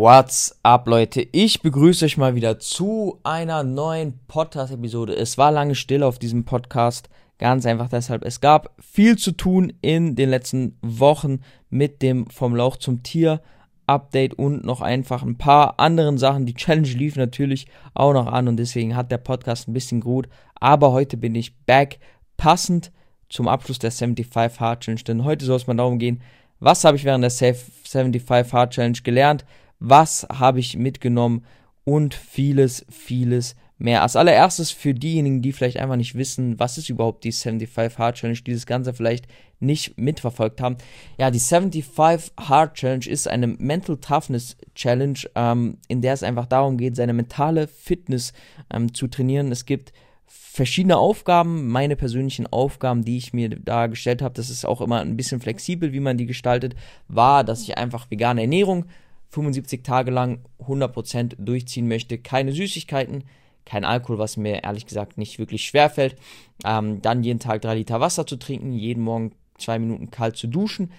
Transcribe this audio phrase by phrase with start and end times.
[0.00, 1.26] What's up, Leute?
[1.32, 5.16] Ich begrüße euch mal wieder zu einer neuen Podcast-Episode.
[5.16, 7.08] Es war lange still auf diesem Podcast.
[7.38, 8.24] Ganz einfach deshalb.
[8.24, 13.40] Es gab viel zu tun in den letzten Wochen mit dem Vom Lauch zum Tier
[13.88, 16.46] Update und noch einfach ein paar anderen Sachen.
[16.46, 20.28] Die Challenge lief natürlich auch noch an und deswegen hat der Podcast ein bisschen gut.
[20.54, 21.98] Aber heute bin ich back,
[22.36, 22.92] passend
[23.28, 25.02] zum Abschluss der 75 Hard Challenge.
[25.02, 26.22] Denn heute soll es mal darum gehen,
[26.60, 29.44] was habe ich während der 75 Hard Challenge gelernt,
[29.78, 31.44] was habe ich mitgenommen
[31.84, 34.02] und vieles, vieles mehr.
[34.02, 38.16] Als allererstes für diejenigen, die vielleicht einfach nicht wissen, was ist überhaupt die 75 Hard
[38.16, 39.26] Challenge, die das Ganze vielleicht
[39.60, 40.76] nicht mitverfolgt haben.
[41.16, 46.46] Ja, die 75 Hard Challenge ist eine Mental Toughness Challenge, ähm, in der es einfach
[46.46, 48.32] darum geht, seine mentale Fitness
[48.72, 49.50] ähm, zu trainieren.
[49.52, 49.92] Es gibt
[50.26, 55.00] verschiedene Aufgaben, meine persönlichen Aufgaben, die ich mir da gestellt habe, das ist auch immer
[55.00, 56.74] ein bisschen flexibel, wie man die gestaltet,
[57.06, 58.86] war, dass ich einfach vegane Ernährung
[59.30, 63.24] 75 Tage lang 100% durchziehen möchte, keine Süßigkeiten,
[63.64, 66.16] kein Alkohol, was mir ehrlich gesagt nicht wirklich schwer fällt,
[66.64, 70.46] ähm, dann jeden Tag drei Liter Wasser zu trinken, jeden Morgen zwei Minuten kalt zu
[70.46, 70.90] duschen,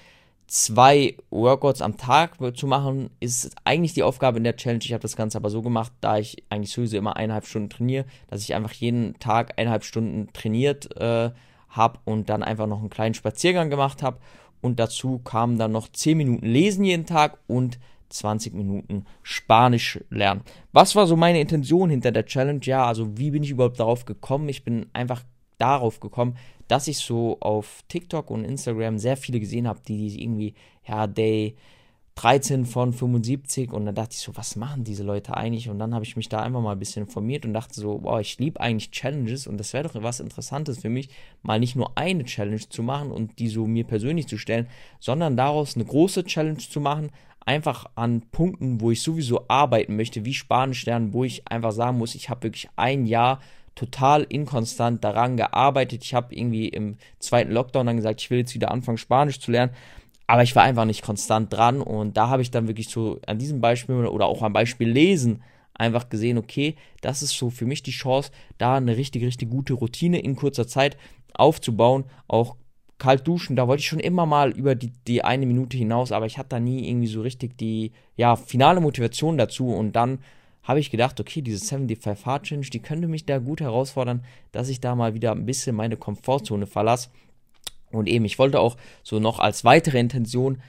[0.46, 4.84] zwei Workouts am Tag zu machen, ist eigentlich die Aufgabe in der Challenge.
[4.84, 8.06] Ich habe das Ganze aber so gemacht, da ich eigentlich sowieso immer eineinhalb Stunden trainiere,
[8.28, 11.32] dass ich einfach jeden Tag eineinhalb Stunden trainiert äh,
[11.70, 14.18] habe und dann einfach noch einen kleinen Spaziergang gemacht habe.
[14.62, 17.80] Und dazu kamen dann noch 10 Minuten Lesen jeden Tag und
[18.10, 20.42] 20 Minuten Spanisch lernen.
[20.72, 22.60] Was war so meine Intention hinter der Challenge?
[22.64, 24.50] Ja, also wie bin ich überhaupt darauf gekommen?
[24.50, 25.24] Ich bin einfach
[25.58, 26.38] darauf gekommen,
[26.68, 30.54] dass ich so auf TikTok und Instagram sehr viele gesehen habe, die irgendwie,
[30.88, 31.56] ja, Day
[32.22, 35.70] 13 von 75 und dann dachte ich so, was machen diese Leute eigentlich?
[35.70, 38.20] Und dann habe ich mich da einfach mal ein bisschen informiert und dachte so, wow,
[38.20, 41.10] ich liebe eigentlich Challenges und das wäre doch was Interessantes für mich,
[41.44, 44.68] mal nicht nur eine Challenge zu machen und die so mir persönlich zu stellen,
[45.00, 47.10] sondern daraus eine große Challenge zu machen,
[47.50, 51.98] einfach an Punkten, wo ich sowieso arbeiten möchte, wie Spanisch lernen, wo ich einfach sagen
[51.98, 53.40] muss, ich habe wirklich ein Jahr
[53.74, 56.04] total inkonstant daran gearbeitet.
[56.04, 59.50] Ich habe irgendwie im zweiten Lockdown dann gesagt, ich will jetzt wieder anfangen, Spanisch zu
[59.50, 59.74] lernen.
[60.28, 63.40] Aber ich war einfach nicht konstant dran und da habe ich dann wirklich so an
[63.40, 65.42] diesem Beispiel oder auch am Beispiel Lesen
[65.74, 68.30] einfach gesehen, okay, das ist so für mich die Chance,
[68.60, 70.98] da eine richtig, richtig gute Routine in kurzer Zeit
[71.34, 72.58] aufzubauen, auch
[73.00, 76.26] kalt duschen, da wollte ich schon immer mal über die, die eine Minute hinaus, aber
[76.26, 80.20] ich hatte da nie irgendwie so richtig die, ja, finale Motivation dazu und dann
[80.64, 84.70] habe ich gedacht, okay, diese 75 Hard Challenge, die könnte mich da gut herausfordern, dass
[84.70, 87.10] ich da mal wieder ein bisschen meine Komfortzone verlasse.
[87.92, 90.62] Und eben, ich wollte auch so noch als weitere Intention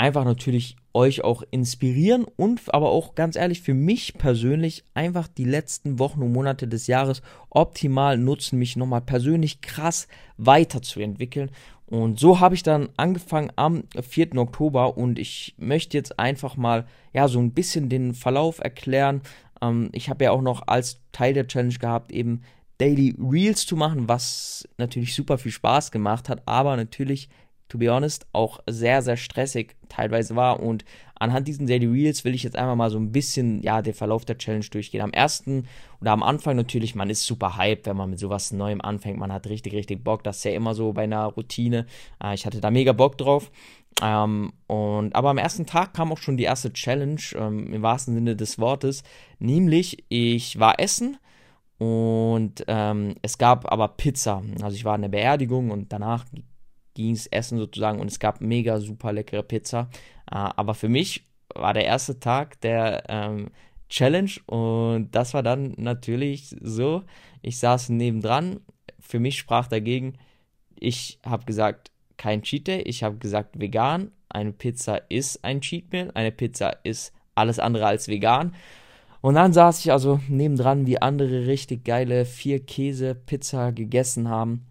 [0.00, 5.44] einfach natürlich euch auch inspirieren und aber auch ganz ehrlich für mich persönlich einfach die
[5.44, 10.08] letzten Wochen und Monate des Jahres optimal nutzen, mich nochmal persönlich krass
[10.38, 11.50] weiterzuentwickeln.
[11.84, 14.36] Und so habe ich dann angefangen am 4.
[14.38, 19.20] Oktober und ich möchte jetzt einfach mal ja so ein bisschen den Verlauf erklären.
[19.60, 22.40] Ähm, ich habe ja auch noch als Teil der Challenge gehabt, eben
[22.78, 27.28] Daily Reels zu machen, was natürlich super viel Spaß gemacht hat, aber natürlich
[27.70, 30.60] to be honest, auch sehr, sehr stressig teilweise war.
[30.60, 33.94] Und anhand diesen Daily Reels will ich jetzt einfach mal so ein bisschen, ja, den
[33.94, 35.00] Verlauf der Challenge durchgehen.
[35.00, 35.66] Am ersten
[36.00, 39.18] oder am Anfang natürlich, man ist super hyped, wenn man mit sowas Neuem anfängt.
[39.18, 40.24] Man hat richtig, richtig Bock.
[40.24, 41.86] Das ist ja immer so bei einer Routine.
[42.22, 43.50] Äh, ich hatte da mega Bock drauf.
[44.02, 48.14] Ähm, und, aber am ersten Tag kam auch schon die erste Challenge, ähm, im wahrsten
[48.14, 49.04] Sinne des Wortes.
[49.38, 51.18] Nämlich, ich war essen.
[51.78, 54.42] Und ähm, es gab aber Pizza.
[54.60, 56.26] Also ich war in der Beerdigung und danach
[57.00, 59.88] ging es essen sozusagen und es gab mega super leckere Pizza.
[60.30, 61.24] Äh, aber für mich
[61.54, 63.50] war der erste Tag der ähm,
[63.88, 67.02] Challenge und das war dann natürlich so.
[67.42, 68.60] Ich saß nebendran,
[69.00, 70.14] für mich sprach dagegen,
[70.78, 75.90] ich habe gesagt, kein Cheat Day, ich habe gesagt vegan, eine Pizza ist ein Cheat
[75.92, 78.54] Meal, eine Pizza ist alles andere als vegan.
[79.22, 84.69] Und dann saß ich also nebendran, wie andere richtig geile vier Käse Pizza gegessen haben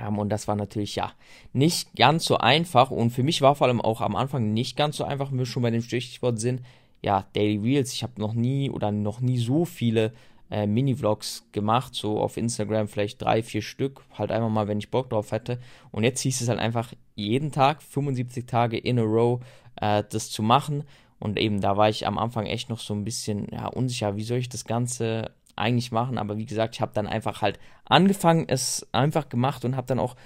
[0.00, 1.12] ähm, und das war natürlich ja
[1.52, 2.90] nicht ganz so einfach.
[2.90, 5.46] Und für mich war vor allem auch am Anfang nicht ganz so einfach, wenn wir
[5.46, 6.62] schon bei dem Stichwort sind.
[7.02, 7.92] Ja, Daily Reels.
[7.92, 10.12] Ich habe noch nie oder noch nie so viele
[10.50, 14.90] äh, Mini-Vlogs gemacht, so auf Instagram vielleicht drei, vier Stück, halt einfach mal, wenn ich
[14.90, 15.58] Bock drauf hätte.
[15.90, 19.40] Und jetzt hieß es halt einfach jeden Tag, 75 Tage in a row,
[19.76, 20.84] äh, das zu machen.
[21.18, 24.24] Und eben da war ich am Anfang echt noch so ein bisschen ja, unsicher, wie
[24.24, 26.18] soll ich das Ganze eigentlich machen.
[26.18, 29.98] Aber wie gesagt, ich habe dann einfach halt angefangen, es einfach gemacht und habe dann
[29.98, 30.16] auch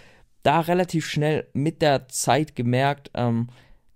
[0.43, 3.49] da relativ schnell mit der Zeit gemerkt, ähm,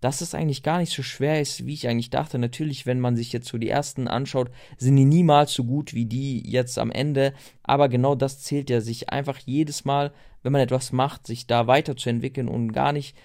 [0.03, 2.37] dass es eigentlich gar nicht so schwer ist, wie ich eigentlich dachte.
[2.37, 6.07] Natürlich, wenn man sich jetzt so die ersten anschaut, sind die niemals so gut wie
[6.07, 7.33] die jetzt am Ende.
[7.63, 10.13] Aber genau das zählt ja, sich einfach jedes Mal,
[10.43, 13.17] wenn man etwas macht, sich da weiterzuentwickeln und gar nicht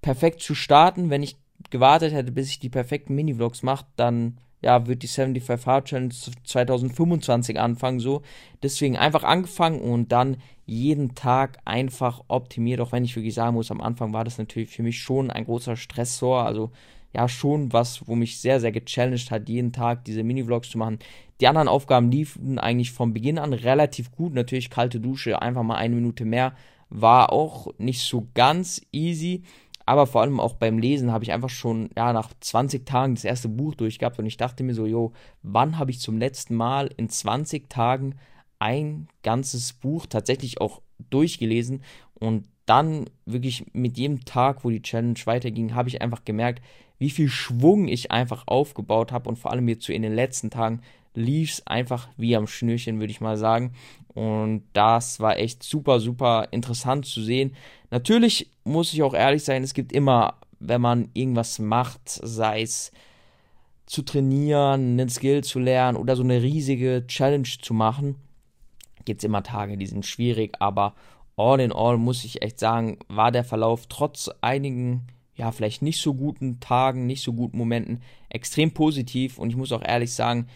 [0.00, 1.36] perfekt zu starten, wenn ich
[1.70, 6.14] gewartet hätte, bis ich die perfekten Mini-Vlogs mache, dann ja, wird die 75 Hard Challenge
[6.44, 8.22] 2025 anfangen, so.
[8.62, 13.70] Deswegen einfach angefangen und dann jeden Tag einfach optimiert, auch wenn ich wirklich sagen muss,
[13.70, 16.70] am Anfang war das natürlich für mich schon ein großer Stressor, also
[17.12, 20.98] ja, schon was, wo mich sehr, sehr gechallenged hat, jeden Tag diese Mini-Vlogs zu machen.
[21.40, 25.76] Die anderen Aufgaben liefen eigentlich von Beginn an relativ gut, natürlich kalte Dusche, einfach mal
[25.76, 26.54] eine Minute mehr,
[26.88, 29.42] war auch nicht so ganz easy,
[29.86, 33.24] aber vor allem auch beim Lesen habe ich einfach schon, ja, nach 20 Tagen das
[33.24, 36.90] erste Buch durchgehabt und ich dachte mir so, jo, wann habe ich zum letzten Mal
[36.96, 38.16] in 20 Tagen
[38.58, 41.82] ein ganzes Buch tatsächlich auch durchgelesen?
[42.14, 46.62] Und dann wirklich mit jedem Tag, wo die Challenge weiterging, habe ich einfach gemerkt,
[46.98, 50.48] wie viel Schwung ich einfach aufgebaut habe und vor allem jetzt so in den letzten
[50.48, 50.80] Tagen
[51.14, 53.72] lief es einfach wie am Schnürchen, würde ich mal sagen.
[54.08, 57.54] Und das war echt super, super interessant zu sehen.
[57.90, 62.92] Natürlich muss ich auch ehrlich sein, es gibt immer, wenn man irgendwas macht, sei es
[63.86, 68.16] zu trainieren, einen Skill zu lernen oder so eine riesige Challenge zu machen,
[69.04, 70.94] gibt es immer Tage, die sind schwierig, aber
[71.36, 75.06] all in all muss ich echt sagen, war der Verlauf trotz einigen,
[75.36, 79.72] ja, vielleicht nicht so guten Tagen, nicht so guten Momenten extrem positiv und ich muss
[79.72, 80.46] auch ehrlich sagen,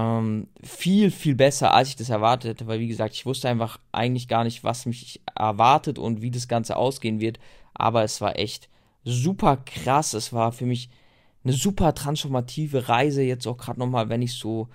[0.00, 3.78] ähm, viel, viel besser, als ich das erwartet hätte, weil wie gesagt, ich wusste einfach
[3.92, 7.38] eigentlich gar nicht, was mich erwartet und wie das Ganze ausgehen wird.
[7.74, 8.68] Aber es war echt
[9.04, 10.14] super krass.
[10.14, 10.88] Es war für mich
[11.44, 13.22] eine super transformative Reise.
[13.22, 14.68] Jetzt auch gerade nochmal, wenn ich so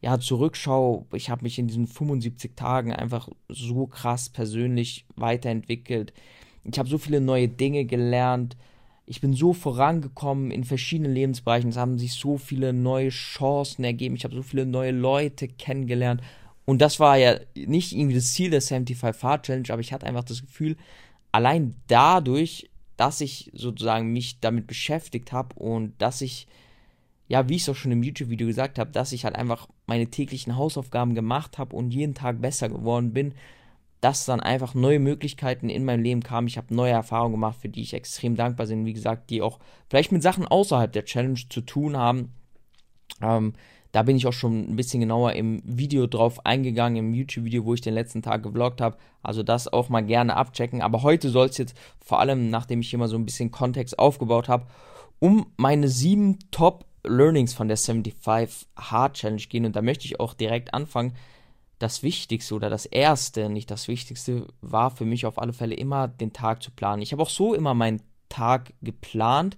[0.00, 1.06] ja, zurückschaue.
[1.12, 6.12] Ich habe mich in diesen 75 Tagen einfach so krass persönlich weiterentwickelt.
[6.64, 8.56] Ich habe so viele neue Dinge gelernt
[9.06, 11.70] ich bin so vorangekommen in verschiedenen Lebensbereichen.
[11.70, 14.16] Es haben sich so viele neue Chancen ergeben.
[14.16, 16.22] Ich habe so viele neue Leute kennengelernt.
[16.64, 20.06] Und das war ja nicht irgendwie das Ziel der 75 Hard Challenge, aber ich hatte
[20.06, 20.76] einfach das Gefühl,
[21.32, 26.46] allein dadurch, dass ich sozusagen mich damit beschäftigt habe und dass ich,
[27.28, 30.06] ja, wie ich es auch schon im YouTube-Video gesagt habe, dass ich halt einfach meine
[30.06, 33.34] täglichen Hausaufgaben gemacht habe und jeden Tag besser geworden bin,
[34.04, 36.46] dass dann einfach neue Möglichkeiten in mein Leben kamen.
[36.46, 38.84] Ich habe neue Erfahrungen gemacht, für die ich extrem dankbar bin.
[38.84, 39.58] Wie gesagt, die auch
[39.88, 42.34] vielleicht mit Sachen außerhalb der Challenge zu tun haben.
[43.22, 43.54] Ähm,
[43.92, 47.72] da bin ich auch schon ein bisschen genauer im Video drauf eingegangen, im YouTube-Video, wo
[47.72, 48.98] ich den letzten Tag gevloggt habe.
[49.22, 50.82] Also das auch mal gerne abchecken.
[50.82, 51.74] Aber heute soll es jetzt
[52.04, 54.66] vor allem, nachdem ich hier mal so ein bisschen Kontext aufgebaut habe,
[55.18, 59.64] um meine sieben Top Learnings von der 75 Hard Challenge gehen.
[59.64, 61.14] Und da möchte ich auch direkt anfangen
[61.78, 66.08] das Wichtigste oder das Erste, nicht das Wichtigste, war für mich auf alle Fälle immer
[66.08, 67.02] den Tag zu planen.
[67.02, 69.56] Ich habe auch so immer meinen Tag geplant,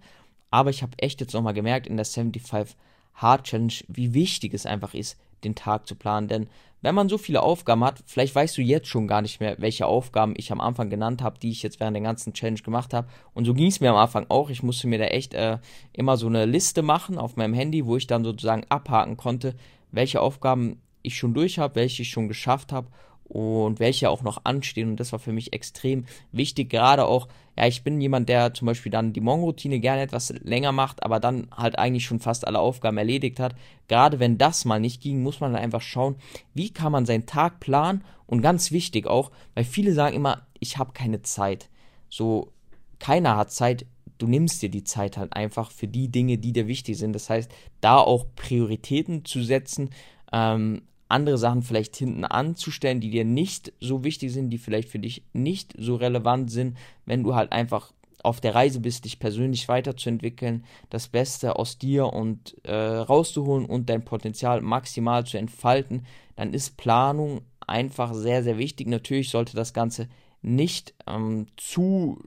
[0.50, 2.76] aber ich habe echt jetzt nochmal gemerkt in der 75
[3.14, 6.28] Hard Challenge, wie wichtig es einfach ist, den Tag zu planen.
[6.28, 6.48] Denn
[6.82, 9.86] wenn man so viele Aufgaben hat, vielleicht weißt du jetzt schon gar nicht mehr, welche
[9.86, 13.08] Aufgaben ich am Anfang genannt habe, die ich jetzt während der ganzen Challenge gemacht habe.
[13.32, 14.50] Und so ging es mir am Anfang auch.
[14.50, 15.58] Ich musste mir da echt äh,
[15.92, 19.54] immer so eine Liste machen auf meinem Handy, wo ich dann sozusagen abhaken konnte,
[19.90, 22.88] welche Aufgaben ich schon durch habe, welche ich schon geschafft habe
[23.28, 24.90] und welche auch noch anstehen.
[24.90, 26.70] Und das war für mich extrem wichtig.
[26.70, 30.72] Gerade auch, ja, ich bin jemand, der zum Beispiel dann die Morgenroutine gerne etwas länger
[30.72, 33.54] macht, aber dann halt eigentlich schon fast alle Aufgaben erledigt hat.
[33.88, 36.16] Gerade wenn das mal nicht ging, muss man dann einfach schauen,
[36.54, 38.04] wie kann man seinen Tag planen.
[38.26, 41.68] Und ganz wichtig auch, weil viele sagen immer, ich habe keine Zeit.
[42.08, 42.52] So,
[42.98, 43.86] keiner hat Zeit.
[44.18, 47.12] Du nimmst dir die Zeit halt einfach für die Dinge, die dir wichtig sind.
[47.12, 47.50] Das heißt,
[47.80, 49.90] da auch Prioritäten zu setzen,
[50.32, 54.98] ähm, andere Sachen vielleicht hinten anzustellen, die dir nicht so wichtig sind, die vielleicht für
[54.98, 59.68] dich nicht so relevant sind, wenn du halt einfach auf der Reise bist, dich persönlich
[59.68, 66.52] weiterzuentwickeln, das Beste aus dir und äh, rauszuholen und dein Potenzial maximal zu entfalten, dann
[66.52, 68.88] ist Planung einfach sehr, sehr wichtig.
[68.88, 70.08] Natürlich sollte das Ganze
[70.42, 72.20] nicht ähm, zu,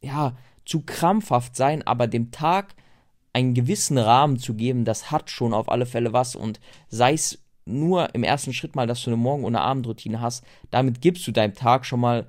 [0.00, 2.74] ja, zu krampfhaft sein, aber dem Tag
[3.32, 7.43] einen gewissen Rahmen zu geben, das hat schon auf alle Fälle was und sei es
[7.64, 11.26] nur im ersten Schritt mal, dass du eine Morgen- und eine Abendroutine hast, damit gibst
[11.26, 12.26] du deinem Tag schon mal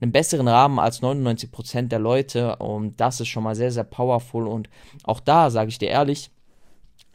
[0.00, 2.56] einen besseren Rahmen als 99% der Leute.
[2.56, 4.46] Und das ist schon mal sehr, sehr powerful.
[4.46, 4.68] Und
[5.04, 6.30] auch da sage ich dir ehrlich,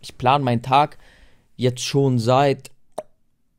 [0.02, 0.98] ich plane meinen Tag
[1.56, 2.72] jetzt schon seit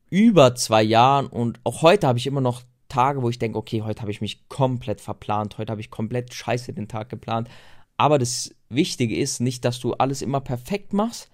[0.09, 1.27] über zwei Jahren.
[1.27, 4.21] Und auch heute habe ich immer noch Tage, wo ich denke, okay, heute habe ich
[4.21, 7.49] mich komplett verplant, heute habe ich komplett scheiße den Tag geplant,
[7.97, 11.29] aber das Wichtige ist nicht, dass du alles immer perfekt machst,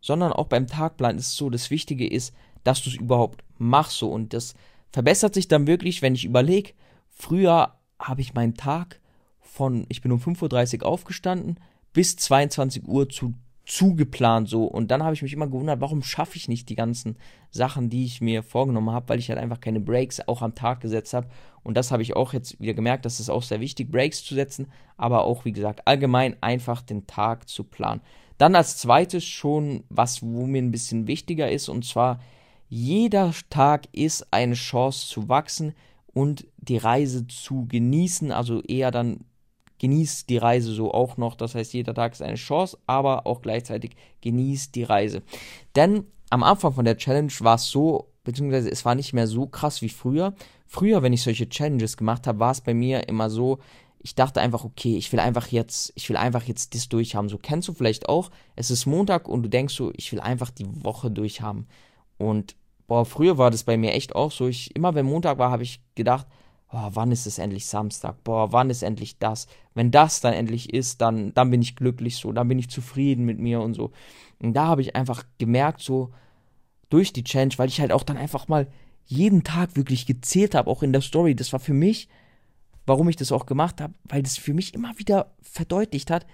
[0.00, 3.98] sondern auch beim Tagplan ist es so, das Wichtige ist, dass du es überhaupt machst
[3.98, 4.54] so und das
[4.90, 6.72] verbessert sich dann wirklich, wenn ich überlege,
[7.08, 9.00] früher habe ich meinen Tag
[9.40, 11.58] von, ich bin um 5.30 Uhr aufgestanden,
[11.92, 13.34] bis 22 Uhr zu
[13.68, 14.64] zugeplant so.
[14.64, 17.16] Und dann habe ich mich immer gewundert, warum schaffe ich nicht die ganzen
[17.50, 20.80] Sachen, die ich mir vorgenommen habe, weil ich halt einfach keine Breaks auch am Tag
[20.80, 21.28] gesetzt habe.
[21.62, 24.34] Und das habe ich auch jetzt wieder gemerkt, dass es auch sehr wichtig, Breaks zu
[24.34, 28.00] setzen, aber auch, wie gesagt, allgemein einfach den Tag zu planen.
[28.38, 32.20] Dann als zweites schon was, wo mir ein bisschen wichtiger ist, und zwar
[32.68, 35.74] jeder Tag ist eine Chance zu wachsen
[36.12, 39.24] und die Reise zu genießen, also eher dann
[39.78, 41.34] genießt die Reise so auch noch.
[41.34, 45.22] Das heißt, jeder Tag ist eine Chance, aber auch gleichzeitig genießt die Reise.
[45.76, 49.46] Denn am Anfang von der Challenge war es so, beziehungsweise es war nicht mehr so
[49.46, 50.34] krass wie früher.
[50.66, 53.58] Früher, wenn ich solche Challenges gemacht habe, war es bei mir immer so,
[54.08, 57.28] ich dachte einfach, okay, ich will einfach jetzt, ich will einfach jetzt das durchhaben.
[57.28, 60.48] So kennst du vielleicht auch, es ist Montag und du denkst so, ich will einfach
[60.48, 61.66] die Woche durchhaben.
[62.16, 64.48] Und boah, früher war das bei mir echt auch so.
[64.48, 66.26] Ich, immer wenn Montag war, habe ich gedacht,
[66.72, 68.24] oh, wann ist es endlich Samstag?
[68.24, 69.46] Boah, wann ist endlich das?
[69.74, 73.26] Wenn das dann endlich ist, dann, dann bin ich glücklich so, dann bin ich zufrieden
[73.26, 73.90] mit mir und so.
[74.40, 76.12] Und da habe ich einfach gemerkt, so
[76.88, 78.68] durch die Challenge, weil ich halt auch dann einfach mal
[79.04, 81.34] jeden Tag wirklich gezählt habe, auch in der Story.
[81.34, 82.08] Das war für mich,
[82.88, 86.26] warum ich das auch gemacht habe, weil das für mich immer wieder verdeutlicht hat,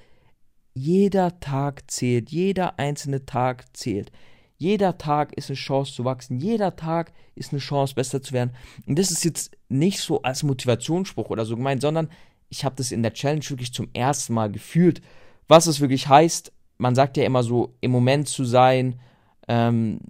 [0.72, 4.10] jeder Tag zählt, jeder einzelne Tag zählt.
[4.56, 6.38] Jeder Tag ist eine Chance zu wachsen.
[6.38, 8.54] Jeder Tag ist eine Chance, besser zu werden.
[8.86, 12.08] Und das ist jetzt nicht so als Motivationsspruch oder so gemeint, sondern
[12.48, 15.02] ich habe das in der Challenge wirklich zum ersten Mal gefühlt,
[15.48, 16.52] was es wirklich heißt.
[16.78, 19.00] Man sagt ja immer so, im Moment zu sein,
[19.48, 20.00] ähm,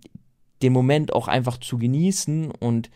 [0.63, 2.91] den Moment auch einfach zu genießen und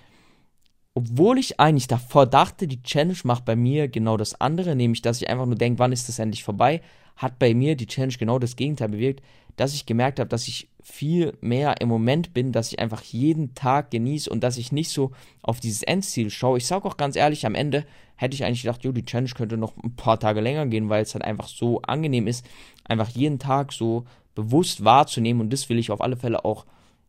[0.99, 5.23] obwohl ich eigentlich davor dachte, die Challenge macht bei mir genau das andere, nämlich dass
[5.23, 6.81] ich einfach nur denke, wann ist das endlich vorbei,
[7.17, 9.23] hat bei mir die Challenge genau das Gegenteil bewirkt,
[9.55, 13.55] dass ich gemerkt habe, dass ich viel mehr im Moment bin, dass ich einfach jeden
[13.55, 16.59] Tag genieße und dass ich nicht so auf dieses Endziel schaue.
[16.59, 17.85] Ich sage auch ganz ehrlich, am Ende
[18.17, 21.05] hätte ich eigentlich gedacht, jo, die Challenge könnte noch ein paar Tage länger gehen, weil
[21.05, 22.45] es halt einfach so angenehm ist,
[22.83, 26.67] einfach jeden Tag so bewusst wahrzunehmen und das will ich auf alle Fälle auch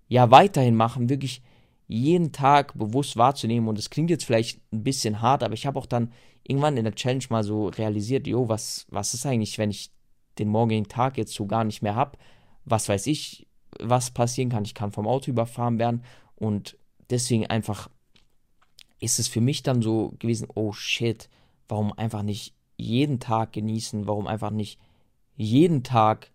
[0.08, 1.42] ja weiterhin machen, wirklich
[1.90, 5.78] jeden Tag bewusst wahrzunehmen und das klingt jetzt vielleicht ein bisschen hart, aber ich habe
[5.78, 9.72] auch dann irgendwann in der Challenge mal so realisiert, jo, was was ist eigentlich, wenn
[9.72, 9.92] ich
[10.38, 12.18] den morgigen Tag jetzt so gar nicht mehr habe?
[12.70, 13.48] was weiß ich,
[13.80, 14.66] was passieren kann.
[14.66, 16.04] Ich kann vom Auto überfahren werden
[16.36, 16.78] und
[17.10, 17.90] deswegen einfach
[19.00, 21.30] ist es für mich dann so gewesen, oh shit,
[21.68, 24.80] warum einfach nicht jeden Tag genießen, warum einfach nicht
[25.36, 26.32] jeden Tag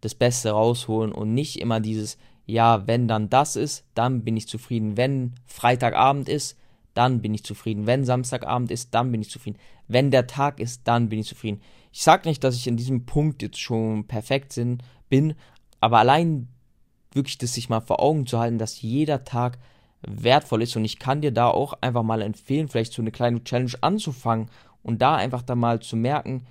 [0.00, 4.48] das Beste rausholen und nicht immer dieses, ja, wenn dann das ist, dann bin ich
[4.48, 4.96] zufrieden.
[4.96, 6.58] Wenn Freitagabend ist,
[6.94, 7.86] dann bin ich zufrieden.
[7.86, 9.58] Wenn Samstagabend ist, dann bin ich zufrieden.
[9.88, 11.60] Wenn der Tag ist, dann bin ich zufrieden.
[11.92, 14.58] Ich sage nicht, dass ich in diesem Punkt jetzt schon perfekt
[15.08, 15.34] bin,
[15.80, 16.48] aber allein
[17.12, 19.58] wirklich das sich mal vor Augen zu halten, dass jeder Tag
[20.06, 23.44] wertvoll ist und ich kann dir da auch einfach mal empfehlen, vielleicht so eine kleine
[23.44, 24.48] Challenge anzufangen
[24.82, 26.46] und da einfach dann mal zu merken,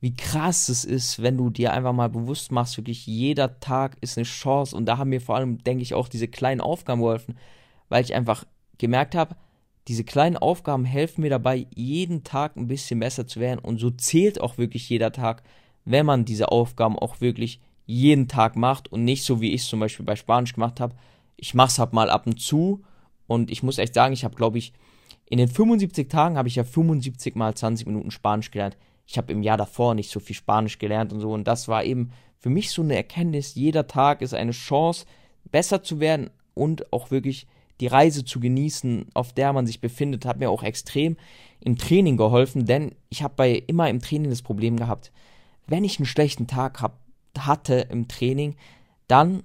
[0.00, 4.16] wie krass es ist, wenn du dir einfach mal bewusst machst, wirklich jeder Tag ist
[4.16, 7.36] eine Chance und da haben mir vor allem, denke ich, auch diese kleinen Aufgaben geholfen,
[7.88, 8.44] weil ich einfach
[8.78, 9.36] gemerkt habe,
[9.88, 13.90] diese kleinen Aufgaben helfen mir dabei, jeden Tag ein bisschen besser zu werden und so
[13.90, 15.42] zählt auch wirklich jeder Tag,
[15.84, 19.68] wenn man diese Aufgaben auch wirklich jeden Tag macht und nicht so wie ich es
[19.68, 20.94] zum Beispiel bei Spanisch gemacht habe.
[21.36, 22.82] Ich mache es halt mal ab und zu
[23.26, 24.72] und ich muss echt sagen, ich habe glaube ich
[25.26, 28.76] in den 75 Tagen habe ich ja 75 mal 20 Minuten Spanisch gelernt.
[29.10, 31.82] Ich habe im Jahr davor nicht so viel Spanisch gelernt und so und das war
[31.82, 35.04] eben für mich so eine Erkenntnis, jeder Tag ist eine Chance
[35.50, 37.48] besser zu werden und auch wirklich
[37.80, 41.16] die Reise zu genießen, auf der man sich befindet, hat mir auch extrem
[41.58, 45.10] im Training geholfen, denn ich habe bei immer im Training das Problem gehabt,
[45.66, 46.94] wenn ich einen schlechten Tag habe,
[47.36, 48.54] hatte im Training,
[49.08, 49.42] dann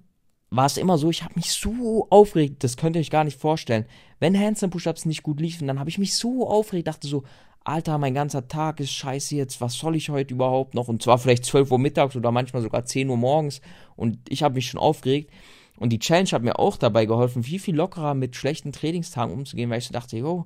[0.52, 3.40] war es immer so, ich habe mich so aufgeregt, das könnt ihr euch gar nicht
[3.40, 3.86] vorstellen.
[4.20, 7.24] Wenn Handstand Push-Ups nicht gut liefen, dann habe ich mich so aufgeregt, dachte so,
[7.66, 10.88] Alter, mein ganzer Tag ist scheiße jetzt, was soll ich heute überhaupt noch?
[10.88, 13.60] Und zwar vielleicht 12 Uhr mittags oder manchmal sogar 10 Uhr morgens
[13.96, 15.32] und ich habe mich schon aufgeregt.
[15.78, 19.70] Und die Challenge hat mir auch dabei geholfen, viel, viel lockerer mit schlechten Trainingstagen umzugehen,
[19.70, 20.46] weil ich so dachte, jo,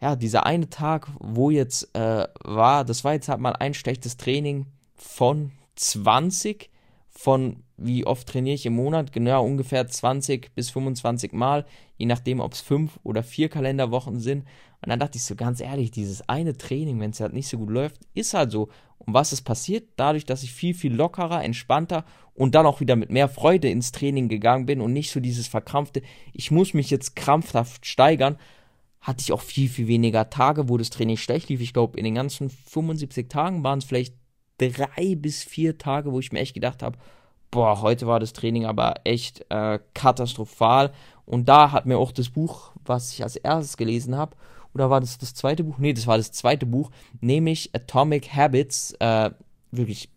[0.00, 4.18] ja, dieser eine Tag, wo jetzt äh, war, das war jetzt halt mal ein schlechtes
[4.18, 6.70] Training von 20
[7.08, 12.40] von wie oft trainiere ich im Monat, genau ungefähr 20 bis 25 Mal, je nachdem,
[12.40, 14.44] ob es fünf oder vier Kalenderwochen sind.
[14.80, 17.58] Und dann dachte ich so ganz ehrlich, dieses eine Training, wenn es halt nicht so
[17.58, 18.68] gut läuft, ist halt so.
[18.98, 19.88] Und was ist passiert?
[19.96, 23.92] Dadurch, dass ich viel, viel lockerer, entspannter und dann auch wieder mit mehr Freude ins
[23.92, 28.38] Training gegangen bin und nicht so dieses verkrampfte, ich muss mich jetzt krampfhaft steigern,
[29.00, 31.60] hatte ich auch viel, viel weniger Tage, wo das Training schlecht lief.
[31.60, 34.14] Ich glaube, in den ganzen 75 Tagen waren es vielleicht
[34.58, 36.98] drei bis vier Tage, wo ich mir echt gedacht habe,
[37.52, 40.90] boah, heute war das Training aber echt äh, katastrophal.
[41.24, 44.36] Und da hat mir auch das Buch, was ich als erstes gelesen habe,
[44.74, 45.78] oder war das das zweite Buch?
[45.78, 46.90] Nee, das war das zweite Buch,
[47.20, 49.30] nämlich Atomic Habits, äh,
[49.70, 50.08] wirklich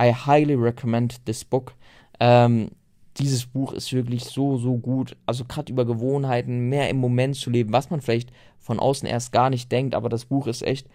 [0.00, 1.74] I highly recommend this book.
[2.20, 2.70] Ähm,
[3.16, 5.16] dieses Buch ist wirklich so, so gut.
[5.26, 9.32] Also gerade über Gewohnheiten, mehr im Moment zu leben, was man vielleicht von außen erst
[9.32, 10.86] gar nicht denkt, aber das Buch ist echt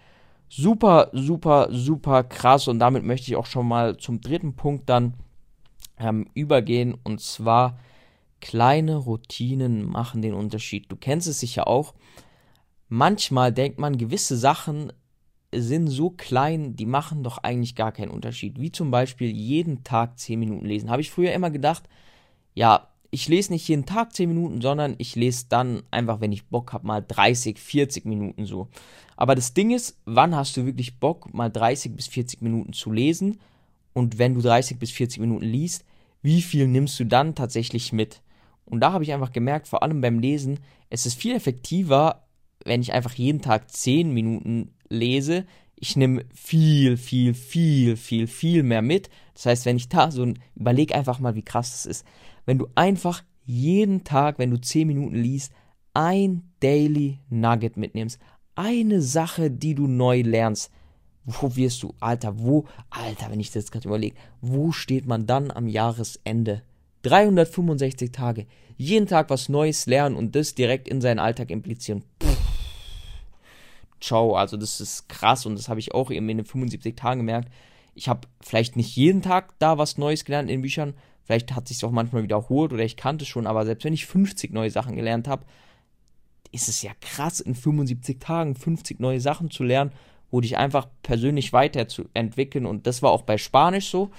[0.48, 2.68] super, super, super krass.
[2.68, 5.14] Und damit möchte ich auch schon mal zum dritten Punkt dann
[5.98, 6.94] ähm, übergehen.
[7.02, 7.78] Und zwar
[8.40, 10.90] kleine Routinen machen den Unterschied.
[10.90, 11.94] Du kennst es sicher auch.
[12.88, 14.92] Manchmal denkt man, gewisse Sachen
[15.54, 18.60] sind so klein, die machen doch eigentlich gar keinen Unterschied.
[18.60, 20.90] Wie zum Beispiel jeden Tag 10 Minuten lesen.
[20.90, 21.84] Habe ich früher immer gedacht,
[22.54, 26.48] ja, ich lese nicht jeden Tag 10 Minuten, sondern ich lese dann einfach, wenn ich
[26.48, 28.68] Bock habe, mal 30, 40 Minuten so.
[29.16, 32.90] Aber das Ding ist, wann hast du wirklich Bock, mal 30 bis 40 Minuten zu
[32.90, 33.38] lesen?
[33.94, 35.86] Und wenn du 30 bis 40 Minuten liest,
[36.20, 38.22] wie viel nimmst du dann tatsächlich mit?
[38.66, 40.58] Und da habe ich einfach gemerkt, vor allem beim Lesen,
[40.90, 42.26] es ist viel effektiver,
[42.64, 45.44] wenn ich einfach jeden Tag 10 Minuten lese.
[45.76, 49.10] Ich nehme viel, viel, viel, viel, viel mehr mit.
[49.34, 52.06] Das heißt, wenn ich da so ein, überleg einfach mal, wie krass das ist.
[52.46, 55.52] Wenn du einfach jeden Tag, wenn du 10 Minuten liest,
[55.92, 58.18] ein Daily Nugget mitnimmst.
[58.54, 60.70] Eine Sache, die du neu lernst.
[61.24, 65.50] Wo wirst du, Alter, wo, Alter, wenn ich das gerade überlege, wo steht man dann
[65.50, 66.62] am Jahresende?
[67.02, 68.46] 365 Tage.
[68.76, 72.02] Jeden Tag was Neues lernen und das direkt in seinen Alltag implizieren.
[72.18, 72.28] Puh.
[74.00, 77.20] Ciao, also das ist krass und das habe ich auch eben in den 75 Tagen
[77.20, 77.50] gemerkt.
[77.94, 81.82] Ich habe vielleicht nicht jeden Tag da was Neues gelernt in Büchern, vielleicht hat sich
[81.84, 84.96] auch manchmal wiederholt oder ich kannte es schon, aber selbst wenn ich 50 neue Sachen
[84.96, 85.46] gelernt habe,
[86.52, 89.92] ist es ja krass, in 75 Tagen 50 neue Sachen zu lernen,
[90.30, 92.66] wo dich einfach persönlich weiterzuentwickeln.
[92.66, 94.10] Und das war auch bei Spanisch so.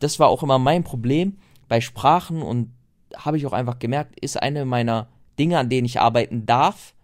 [0.00, 1.38] Das war auch immer mein Problem
[1.68, 2.72] bei Sprachen und
[3.16, 6.94] habe ich auch einfach gemerkt, ist eine meiner Dinge, an denen ich arbeiten darf,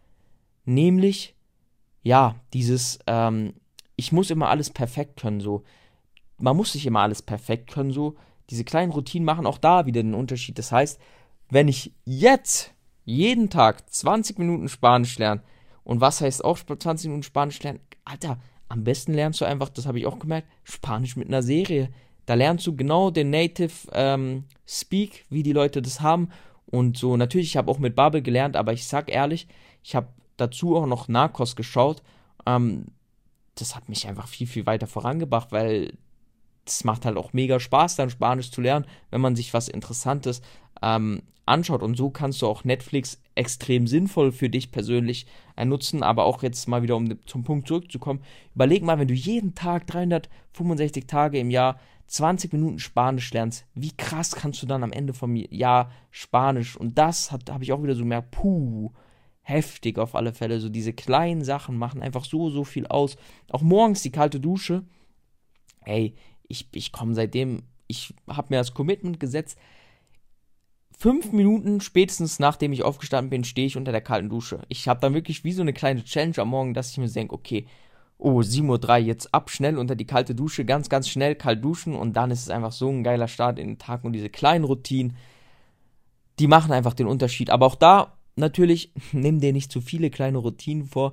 [0.65, 1.37] nämlich
[2.07, 3.55] ja, dieses, ähm,
[3.97, 5.65] ich muss immer alles perfekt können, so.
[6.39, 8.15] Man muss nicht immer alles perfekt können, so.
[8.49, 10.57] Diese kleinen Routinen machen auch da wieder den Unterschied.
[10.57, 11.01] Das heißt,
[11.51, 12.73] wenn ich jetzt
[13.05, 15.43] jeden Tag 20 Minuten Spanisch lerne,
[15.87, 17.79] und was heißt auch 20 Minuten Spanisch lernen?
[18.05, 18.39] Alter,
[18.69, 21.91] am besten lernst du einfach, das habe ich auch gemerkt, Spanisch mit einer Serie.
[22.27, 26.31] Da lernst du genau den Native ähm, Speak, wie die Leute das haben.
[26.67, 29.47] Und so, natürlich, ich habe auch mit Bubble gelernt, aber ich sag ehrlich,
[29.85, 32.03] ich habe dazu auch noch Narcos geschaut.
[32.47, 32.87] Ähm,
[33.55, 35.93] das hat mich einfach viel, viel weiter vorangebracht, weil
[36.67, 40.43] es macht halt auch mega Spaß, dann Spanisch zu lernen, wenn man sich was Interessantes
[40.83, 41.83] ähm, anschaut.
[41.83, 45.27] Und so kannst du auch Netflix extrem sinnvoll für dich persönlich
[45.65, 46.03] nutzen.
[46.03, 48.21] Aber auch jetzt mal wieder, um zum Punkt zurückzukommen,
[48.55, 53.93] überleg mal, wenn du jeden Tag 365 Tage im Jahr 20 Minuten Spanisch lernst, wie
[53.97, 56.77] krass kannst du dann am Ende vom Jahr Spanisch?
[56.77, 58.93] Und das habe ich auch wieder so gemerkt, puh,
[59.43, 60.61] heftig auf alle Fälle.
[60.61, 63.17] So diese kleinen Sachen machen einfach so, so viel aus.
[63.51, 64.85] Auch morgens die kalte Dusche.
[65.85, 66.15] Ey,
[66.49, 69.59] ich, ich komme seitdem, ich habe mir das Commitment gesetzt.
[70.99, 74.63] Fünf Minuten spätestens nachdem ich aufgestanden bin, stehe ich unter der kalten Dusche.
[74.69, 77.35] Ich habe dann wirklich wie so eine kleine Challenge am Morgen, dass ich mir denke,
[77.35, 77.67] okay,
[78.19, 81.95] oh, 7.03 Uhr, jetzt ab schnell unter die kalte Dusche, ganz, ganz schnell kalt duschen
[81.95, 84.65] und dann ist es einfach so ein geiler Start in den Tag und diese kleinen
[84.65, 85.17] Routinen,
[86.39, 87.51] die machen einfach den Unterschied.
[87.51, 91.13] Aber auch da natürlich, nimm dir nicht zu viele kleine Routinen vor,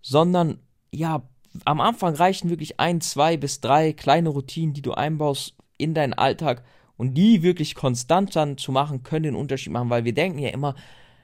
[0.00, 0.58] sondern
[0.90, 1.22] ja,
[1.64, 6.14] am Anfang reichen wirklich ein, zwei bis drei kleine Routinen, die du einbaust in deinen
[6.14, 6.64] Alltag
[6.96, 10.50] und die wirklich konstant dann zu machen, können den Unterschied machen, weil wir denken ja
[10.50, 10.74] immer,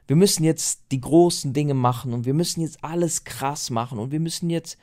[0.07, 4.13] wir müssen jetzt die großen Dinge machen und wir müssen jetzt alles krass machen und
[4.13, 4.79] wir müssen jetzt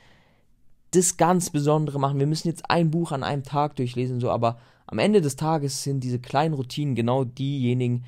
[0.90, 2.18] das ganz Besondere machen.
[2.18, 5.82] Wir müssen jetzt ein Buch an einem Tag durchlesen, so, aber am Ende des Tages
[5.82, 8.04] sind diese kleinen Routinen genau diejenigen,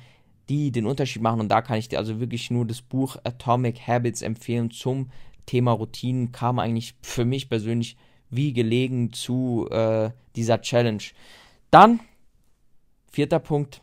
[0.49, 1.39] die den Unterschied machen.
[1.39, 5.09] Und da kann ich dir also wirklich nur das Buch Atomic Habits empfehlen zum
[5.45, 6.31] Thema Routinen.
[6.31, 7.97] Kam eigentlich für mich persönlich
[8.29, 11.03] wie gelegen zu äh, dieser Challenge.
[11.71, 11.99] Dann,
[13.11, 13.81] vierter Punkt,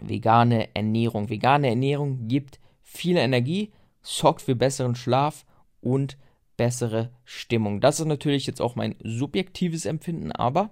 [0.00, 1.28] vegane Ernährung.
[1.28, 5.44] Vegane Ernährung gibt viel Energie, sorgt für besseren Schlaf
[5.80, 6.16] und
[6.56, 7.80] bessere Stimmung.
[7.80, 10.70] Das ist natürlich jetzt auch mein subjektives Empfinden, aber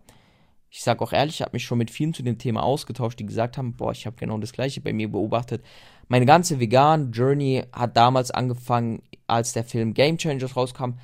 [0.68, 3.26] ich sage auch ehrlich, ich habe mich schon mit vielen zu dem Thema ausgetauscht, die
[3.26, 5.64] gesagt haben, boah, ich habe genau das gleiche bei mir beobachtet.
[6.08, 10.94] Meine ganze vegan Journey hat damals angefangen, als der Film Game Changers rauskam.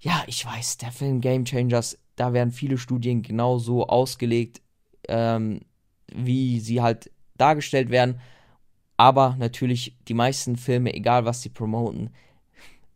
[0.00, 4.60] Ja, ich weiß, der Film Game Changers, da werden viele Studien genau so ausgelegt,
[5.08, 5.60] ähm,
[6.12, 8.20] wie sie halt dargestellt werden.
[8.96, 12.10] Aber natürlich, die meisten Filme, egal was sie promoten,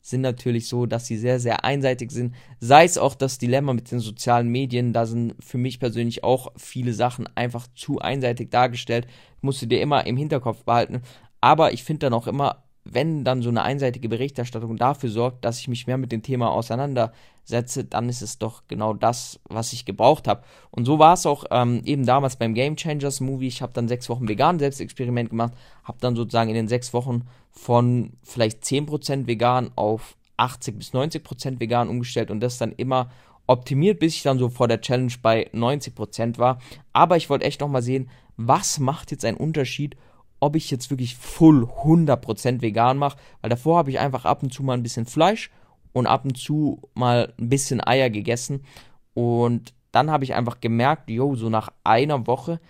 [0.03, 2.35] sind natürlich so, dass sie sehr, sehr einseitig sind.
[2.61, 6.53] Sei es auch das Dilemma mit den sozialen Medien, da sind für mich persönlich auch
[6.57, 9.07] viele Sachen einfach zu einseitig dargestellt.
[9.41, 11.01] Musst du dir immer im Hinterkopf behalten.
[11.45, 15.59] Aber ich finde dann auch immer, wenn dann so eine einseitige Berichterstattung dafür sorgt, dass
[15.59, 19.85] ich mich mehr mit dem Thema auseinandersetze, dann ist es doch genau das, was ich
[19.85, 20.43] gebraucht habe.
[20.71, 23.49] Und so war es auch ähm, eben damals beim Game Changers Movie.
[23.49, 25.53] Ich habe dann sechs Wochen vegan Selbstexperiment gemacht,
[25.83, 31.61] habe dann sozusagen in den sechs Wochen von vielleicht 10% vegan auf 80 bis 90%
[31.61, 33.11] vegan umgestellt und das dann immer
[33.47, 36.59] optimiert, bis ich dann so vor der Challenge bei 90% war.
[36.95, 39.95] Aber ich wollte echt nochmal sehen, was macht jetzt einen Unterschied,
[40.45, 44.53] ob ich jetzt wirklich full 100% vegan mache, weil davor habe ich einfach ab und
[44.53, 45.51] zu mal ein bisschen Fleisch
[45.93, 48.65] und ab und zu mal ein bisschen Eier gegessen
[49.15, 52.61] und dann habe ich einfach gemerkt, yo, so nach einer Woche,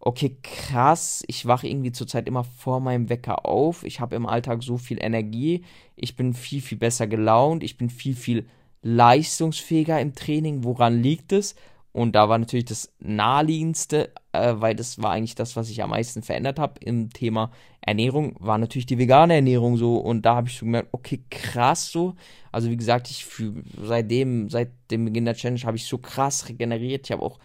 [0.00, 4.62] okay, krass, ich wache irgendwie zurzeit immer vor meinem Wecker auf, ich habe im Alltag
[4.62, 5.64] so viel Energie,
[5.96, 8.46] ich bin viel, viel besser gelaunt, ich bin viel, viel
[8.82, 10.64] leistungsfähiger im Training.
[10.64, 11.54] Woran liegt es?
[11.92, 15.90] Und da war natürlich das naheliegendste, äh, weil das war eigentlich das, was ich am
[15.90, 19.96] meisten verändert habe im Thema Ernährung, war natürlich die vegane Ernährung so.
[19.96, 22.14] Und da habe ich so gemerkt, okay, krass so.
[22.52, 26.48] Also wie gesagt, ich für, seitdem, seit dem Beginn der Challenge habe ich so krass
[26.48, 27.06] regeneriert.
[27.06, 27.38] Ich habe auch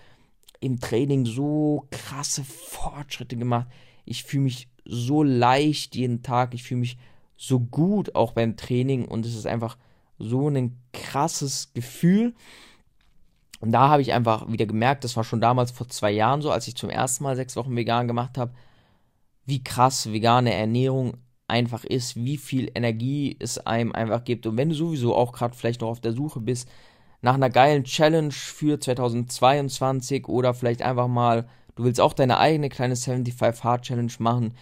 [0.59, 3.67] im Training so krasse Fortschritte gemacht.
[4.05, 6.53] Ich fühle mich so leicht jeden Tag.
[6.53, 6.97] Ich fühle mich
[7.37, 9.77] so gut auch beim Training und es ist einfach
[10.19, 12.33] so ein krasses Gefühl.
[13.63, 16.51] Und da habe ich einfach wieder gemerkt, das war schon damals vor zwei Jahren so,
[16.51, 18.51] als ich zum ersten Mal sechs Wochen vegan gemacht habe,
[19.45, 21.13] wie krass vegane Ernährung
[21.47, 24.45] einfach ist, wie viel Energie es einem einfach gibt.
[24.47, 26.67] Und wenn du sowieso auch gerade vielleicht noch auf der Suche bist
[27.21, 32.67] nach einer geilen Challenge für 2022 oder vielleicht einfach mal, du willst auch deine eigene
[32.67, 34.55] kleine 75 Hard Challenge machen.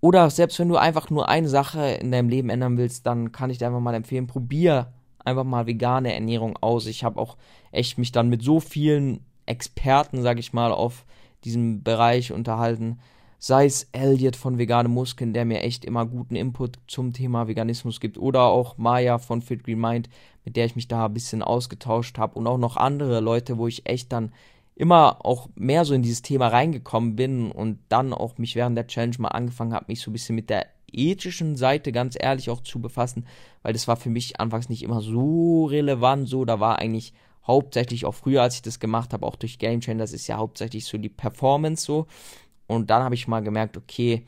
[0.00, 3.50] Oder selbst wenn du einfach nur eine Sache in deinem Leben ändern willst, dann kann
[3.50, 4.92] ich dir einfach mal empfehlen, probier
[5.24, 6.86] einfach mal vegane Ernährung aus.
[6.86, 7.36] Ich habe auch
[7.72, 11.04] echt mich dann mit so vielen Experten, sage ich mal, auf
[11.44, 12.98] diesem Bereich unterhalten.
[13.38, 18.00] Sei es Elliot von Vegane Muskeln, der mir echt immer guten Input zum Thema Veganismus
[18.00, 18.16] gibt.
[18.16, 20.08] Oder auch Maya von Fit Green Mind,
[20.44, 22.38] mit der ich mich da ein bisschen ausgetauscht habe.
[22.38, 24.32] Und auch noch andere Leute, wo ich echt dann
[24.76, 28.86] immer auch mehr so in dieses Thema reingekommen bin und dann auch mich während der
[28.86, 30.66] Challenge mal angefangen habe, mich so ein bisschen mit der
[30.98, 33.26] ethischen Seite ganz ehrlich auch zu befassen,
[33.62, 37.12] weil das war für mich anfangs nicht immer so relevant, so, da war eigentlich
[37.46, 40.36] hauptsächlich auch früher, als ich das gemacht habe, auch durch Game Changer, das ist ja
[40.36, 42.06] hauptsächlich so die Performance so.
[42.66, 44.24] Und dann habe ich mal gemerkt, okay,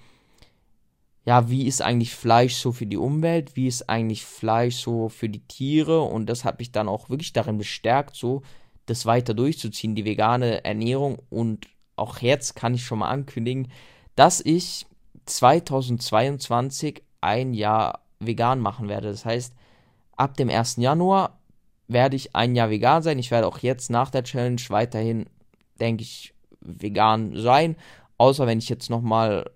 [1.24, 5.28] ja, wie ist eigentlich Fleisch so für die Umwelt, wie ist eigentlich Fleisch so für
[5.28, 6.02] die Tiere?
[6.02, 8.42] Und das hat mich dann auch wirklich darin bestärkt, so
[8.86, 11.18] das weiter durchzuziehen, die vegane Ernährung.
[11.28, 13.68] Und auch jetzt kann ich schon mal ankündigen,
[14.14, 14.86] dass ich
[15.26, 19.10] 2022 ein Jahr vegan machen werde.
[19.10, 19.54] Das heißt,
[20.16, 20.76] ab dem 1.
[20.76, 21.38] Januar
[21.88, 23.18] werde ich ein Jahr vegan sein.
[23.18, 25.26] Ich werde auch jetzt nach der Challenge weiterhin,
[25.78, 27.76] denke ich, vegan sein.
[28.18, 29.50] Außer wenn ich jetzt nochmal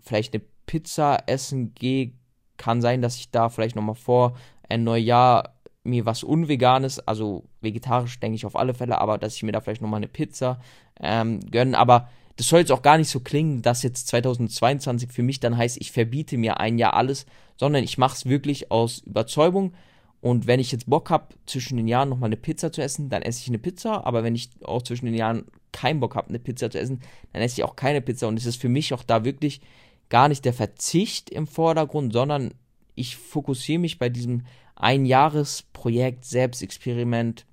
[0.00, 2.12] vielleicht eine Pizza essen gehe,
[2.56, 4.36] kann sein, dass ich da vielleicht nochmal vor
[4.68, 9.42] ein Neujahr mir was Unveganes, also vegetarisch denke ich auf alle Fälle, aber dass ich
[9.42, 10.58] mir da vielleicht nochmal eine Pizza
[10.98, 11.78] ähm, gönne.
[11.78, 15.56] Aber das soll jetzt auch gar nicht so klingen, dass jetzt 2022 für mich dann
[15.56, 19.74] heißt, ich verbiete mir ein Jahr alles, sondern ich mache es wirklich aus Überzeugung.
[20.20, 23.22] Und wenn ich jetzt Bock habe, zwischen den Jahren nochmal eine Pizza zu essen, dann
[23.22, 24.06] esse ich eine Pizza.
[24.06, 27.00] Aber wenn ich auch zwischen den Jahren keinen Bock habe, eine Pizza zu essen,
[27.32, 28.26] dann esse ich auch keine Pizza.
[28.26, 29.60] Und es ist für mich auch da wirklich
[30.08, 32.54] gar nicht der Verzicht im Vordergrund, sondern
[32.94, 34.44] ich fokussiere mich bei diesem
[34.76, 37.46] Einjahresprojekt, Selbstexperiment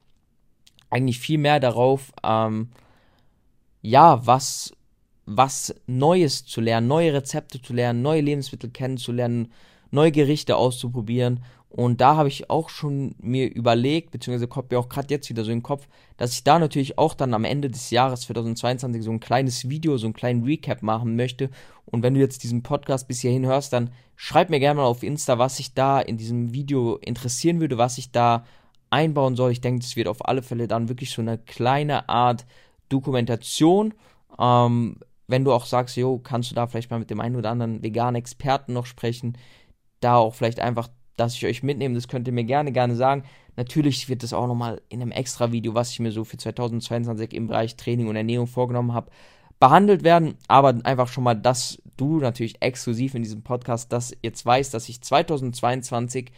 [0.89, 2.69] eigentlich viel mehr darauf, ähm,
[3.81, 4.71] ja, was,
[5.25, 9.51] was Neues zu lernen, neue Rezepte zu lernen, neue Lebensmittel kennenzulernen,
[9.91, 11.41] neue Gerichte auszuprobieren.
[11.71, 15.45] Und da habe ich auch schon mir überlegt, beziehungsweise kommt mir auch gerade jetzt wieder
[15.45, 19.01] so in den Kopf, dass ich da natürlich auch dann am Ende des Jahres 2022
[19.01, 21.49] so ein kleines Video, so einen kleinen Recap machen möchte.
[21.85, 25.01] Und wenn du jetzt diesen Podcast bis hierhin hörst, dann schreib mir gerne mal auf
[25.01, 28.43] Insta, was sich da in diesem Video interessieren würde, was ich da
[28.89, 29.53] einbauen soll.
[29.53, 32.45] Ich denke, es wird auf alle Fälle dann wirklich so eine kleine Art
[32.91, 33.93] Dokumentation.
[34.39, 37.49] Ähm, wenn du auch sagst, jo, kannst du da vielleicht mal mit dem einen oder
[37.49, 39.37] anderen veganen Experten noch sprechen,
[40.01, 43.23] da auch vielleicht einfach, dass ich euch mitnehme, das könnt ihr mir gerne, gerne sagen.
[43.55, 47.33] Natürlich wird das auch nochmal in einem extra Video, was ich mir so für 2022
[47.33, 49.11] im Bereich Training und Ernährung vorgenommen habe,
[49.59, 50.35] behandelt werden.
[50.47, 54.89] Aber einfach schon mal, dass du natürlich exklusiv in diesem Podcast das jetzt weißt, dass
[54.89, 56.31] ich 2022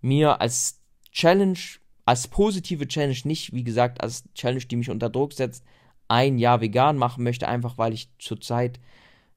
[0.00, 0.80] mir als
[1.12, 1.58] Challenge,
[2.04, 5.64] als positive Challenge, nicht wie gesagt als Challenge, die mich unter Druck setzt,
[6.08, 8.80] ein Jahr vegan machen möchte, einfach weil ich zurzeit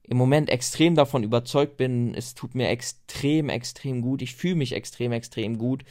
[0.02, 2.14] im Moment extrem davon überzeugt bin.
[2.14, 4.22] Es tut mir extrem, extrem gut.
[4.22, 5.84] Ich fühle mich extrem, extrem gut.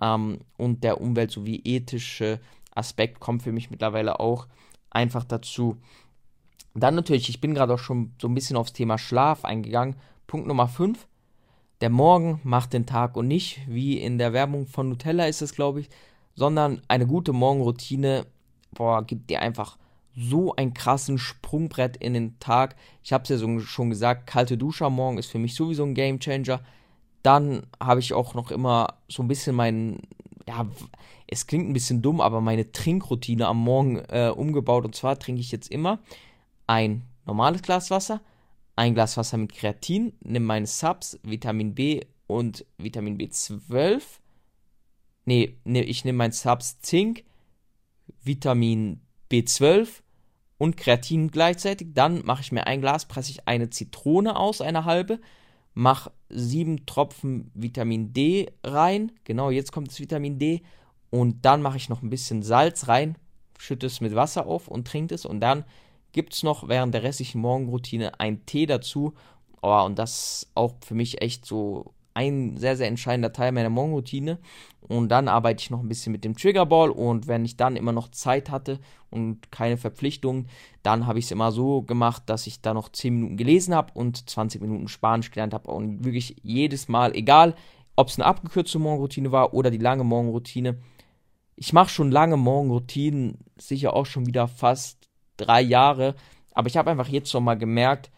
[0.00, 2.40] Ähm, und der Umwelt sowie ethische
[2.74, 4.46] Aspekt kommt für mich mittlerweile auch
[4.90, 5.76] einfach dazu.
[6.74, 9.96] Dann natürlich, ich bin gerade auch schon so ein bisschen aufs Thema Schlaf eingegangen.
[10.26, 11.06] Punkt Nummer 5.
[11.80, 15.54] der Morgen macht den Tag und nicht wie in der Werbung von Nutella ist es,
[15.54, 15.88] glaube ich,
[16.34, 18.26] sondern eine gute Morgenroutine,
[18.72, 19.78] boah, gibt dir einfach
[20.16, 22.76] so einen krassen Sprungbrett in den Tag.
[23.02, 25.84] Ich habe es ja so, schon gesagt, kalte Dusche am Morgen ist für mich sowieso
[25.84, 26.60] ein Game Changer.
[27.22, 30.02] Dann habe ich auch noch immer so ein bisschen meinen,
[30.46, 30.66] ja,
[31.26, 34.84] es klingt ein bisschen dumm, aber meine Trinkroutine am Morgen äh, umgebaut.
[34.84, 35.98] Und zwar trinke ich jetzt immer
[36.66, 38.20] ein normales Glas Wasser,
[38.76, 44.02] ein Glas Wasser mit Kreatin, nehme meine Subs, Vitamin B und Vitamin B12.
[45.24, 47.24] Nee, nee ich nehme mein Subs Zink,
[48.22, 49.00] Vitamin
[49.30, 50.03] B12
[50.58, 51.88] und Kreatin gleichzeitig.
[51.94, 55.20] Dann mache ich mir ein Glas, presse ich eine Zitrone aus, eine halbe,
[55.74, 59.12] mache sieben Tropfen Vitamin D rein.
[59.24, 60.62] Genau, jetzt kommt das Vitamin D.
[61.10, 63.16] Und dann mache ich noch ein bisschen Salz rein,
[63.58, 65.24] schütte es mit Wasser auf und trinke es.
[65.24, 65.64] Und dann
[66.12, 69.14] gibt es noch während der restlichen Morgenroutine einen Tee dazu.
[69.62, 74.38] Oh, und das auch für mich echt so ein sehr, sehr entscheidender Teil meiner Morgenroutine.
[74.80, 76.90] Und dann arbeite ich noch ein bisschen mit dem Triggerball.
[76.90, 78.78] Und wenn ich dann immer noch Zeit hatte
[79.10, 80.48] und keine Verpflichtungen,
[80.82, 83.92] dann habe ich es immer so gemacht, dass ich da noch 10 Minuten gelesen habe
[83.94, 85.70] und 20 Minuten Spanisch gelernt habe.
[85.70, 87.54] Und wirklich jedes Mal, egal
[87.96, 90.78] ob es eine abgekürzte Morgenroutine war oder die lange Morgenroutine.
[91.56, 96.14] Ich mache schon lange Morgenroutinen, sicher auch schon wieder fast drei Jahre.
[96.52, 98.10] Aber ich habe einfach jetzt schon mal gemerkt,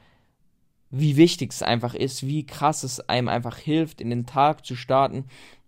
[0.98, 4.76] wie wichtig es einfach ist, wie krass es einem einfach hilft, in den Tag zu
[4.76, 5.24] starten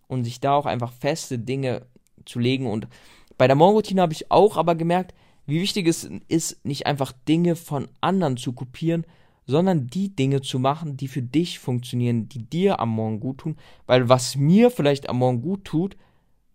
[0.06, 1.86] und sich da auch einfach feste Dinge
[2.24, 2.66] zu legen.
[2.66, 2.88] Und
[3.36, 5.14] bei der Morgenroutine habe ich auch aber gemerkt,
[5.46, 9.06] wie wichtig es ist, nicht einfach Dinge von anderen zu kopieren,
[9.46, 13.56] sondern die Dinge zu machen, die für dich funktionieren, die dir am Morgen gut tun.
[13.86, 15.96] Weil was mir vielleicht am Morgen gut tut,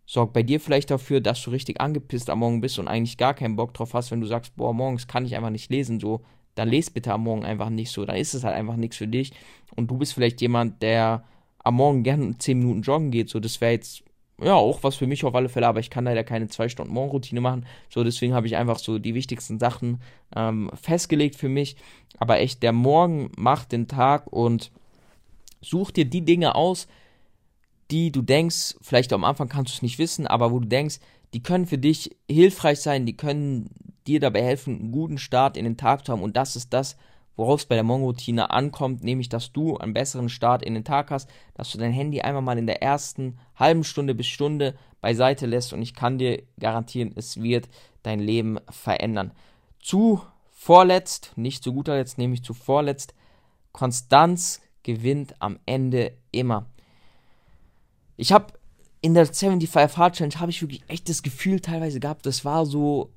[0.06, 3.34] sorgt bei dir vielleicht dafür, dass du richtig angepisst am Morgen bist und eigentlich gar
[3.34, 6.22] keinen Bock drauf hast, wenn du sagst, boah, morgens kann ich einfach nicht lesen, so
[6.56, 8.06] dann lest bitte am Morgen einfach nicht so.
[8.06, 9.32] Dann ist es halt einfach nichts für dich.
[9.76, 11.24] Und du bist vielleicht jemand, der
[11.60, 13.30] am Morgen gerne 10 Minuten joggen geht.
[13.30, 14.04] So, das wäre jetzt
[14.42, 16.94] ja auch was für mich auf alle Fälle, aber ich kann leider keine 2 Stunden
[16.94, 17.66] Morgenroutine machen.
[17.90, 20.02] So, deswegen habe ich einfach so die wichtigsten Sachen
[20.36, 21.76] ähm, festgelegt für mich.
[22.18, 24.72] Aber echt, der Morgen macht den Tag und
[25.62, 26.88] such dir die Dinge aus,
[27.92, 31.00] die du denkst, vielleicht am Anfang kannst du es nicht wissen, aber wo du denkst,
[31.34, 33.70] die können für dich hilfreich sein, die können
[34.08, 36.22] dir dabei helfen, einen guten Start in den Tag zu haben.
[36.22, 36.98] Und das ist das,
[37.36, 41.10] worauf es bei der Morgenroutine ankommt, nämlich dass du einen besseren Start in den Tag
[41.10, 45.46] hast, dass du dein Handy einmal mal in der ersten halben Stunde bis Stunde beiseite
[45.46, 47.70] lässt und ich kann dir garantieren, es wird
[48.04, 49.32] dein Leben verändern.
[49.80, 53.16] Zu vorletzt, nicht zu guter Letzt, nämlich zu vorletzt,
[53.72, 56.68] Konstanz gewinnt am Ende immer.
[58.16, 58.54] Ich habe
[59.04, 62.66] in der 75 Hard Challenge habe ich wirklich echt das Gefühl teilweise gehabt, das war
[62.66, 63.12] so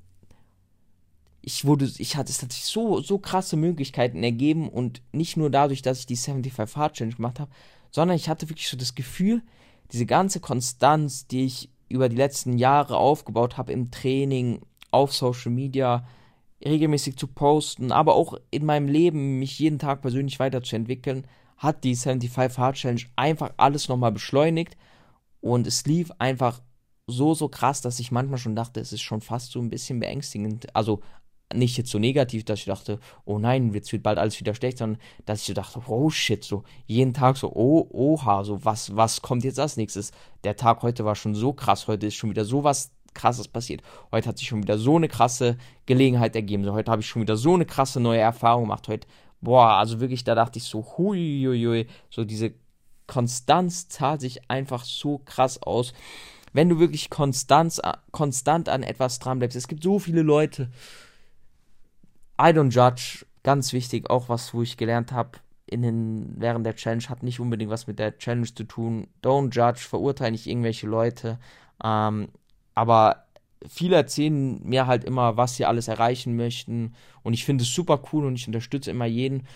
[1.49, 5.49] ich wurde, ich hatte, es hat sich so, so krasse Möglichkeiten ergeben und nicht nur
[5.49, 7.53] dadurch, dass ich die 75 Hard Challenge gemacht habe,
[7.93, 9.43] sondern ich hatte wirklich so das Gefühl,
[9.93, 15.53] diese ganze Konstanz, die ich über die letzten Jahre aufgebaut habe im Training, auf Social
[15.53, 16.05] Media,
[16.65, 21.95] regelmäßig zu posten, aber auch in meinem Leben mich jeden Tag persönlich weiterzuentwickeln, hat die
[21.95, 24.77] 75 Hard Challenge einfach alles nochmal beschleunigt
[25.41, 26.61] und es lief einfach
[27.07, 30.01] so, so krass, dass ich manchmal schon dachte, es ist schon fast so ein bisschen
[30.01, 30.75] beängstigend.
[30.75, 31.01] Also
[31.55, 34.79] nicht jetzt so negativ, dass ich dachte, oh nein, jetzt wird bald alles wieder schlecht,
[34.79, 39.23] sondern dass ich dachte, oh shit, so jeden Tag so, oh, oha, so was, was
[39.23, 40.11] kommt jetzt als nächstes?
[40.43, 43.83] Der Tag heute war schon so krass, heute ist schon wieder so was krasses passiert.
[44.13, 46.65] Heute hat sich schon wieder so eine krasse Gelegenheit ergeben.
[46.65, 48.87] So, heute habe ich schon wieder so eine krasse neue Erfahrung gemacht.
[48.89, 49.07] Heute,
[49.41, 52.53] boah, also wirklich, da dachte ich so, huiuiui, so diese
[53.07, 55.93] Konstanz zahlt sich einfach so krass aus.
[56.53, 57.81] Wenn du wirklich konstant,
[58.13, 59.57] konstant an etwas dran bleibst.
[59.57, 60.71] Es gibt so viele Leute,
[62.41, 66.77] I don't judge, ganz wichtig, auch was, wo ich gelernt habe, in den, während der
[66.77, 69.09] Challenge hat nicht unbedingt was mit der Challenge zu tun.
[69.23, 71.39] Don't judge, verurteile nicht irgendwelche Leute.
[71.83, 72.29] Ähm,
[72.75, 73.27] aber
[73.69, 76.95] viele erzählen mir halt immer, was sie alles erreichen möchten.
[77.23, 79.47] Und ich finde es super cool und ich unterstütze immer jeden.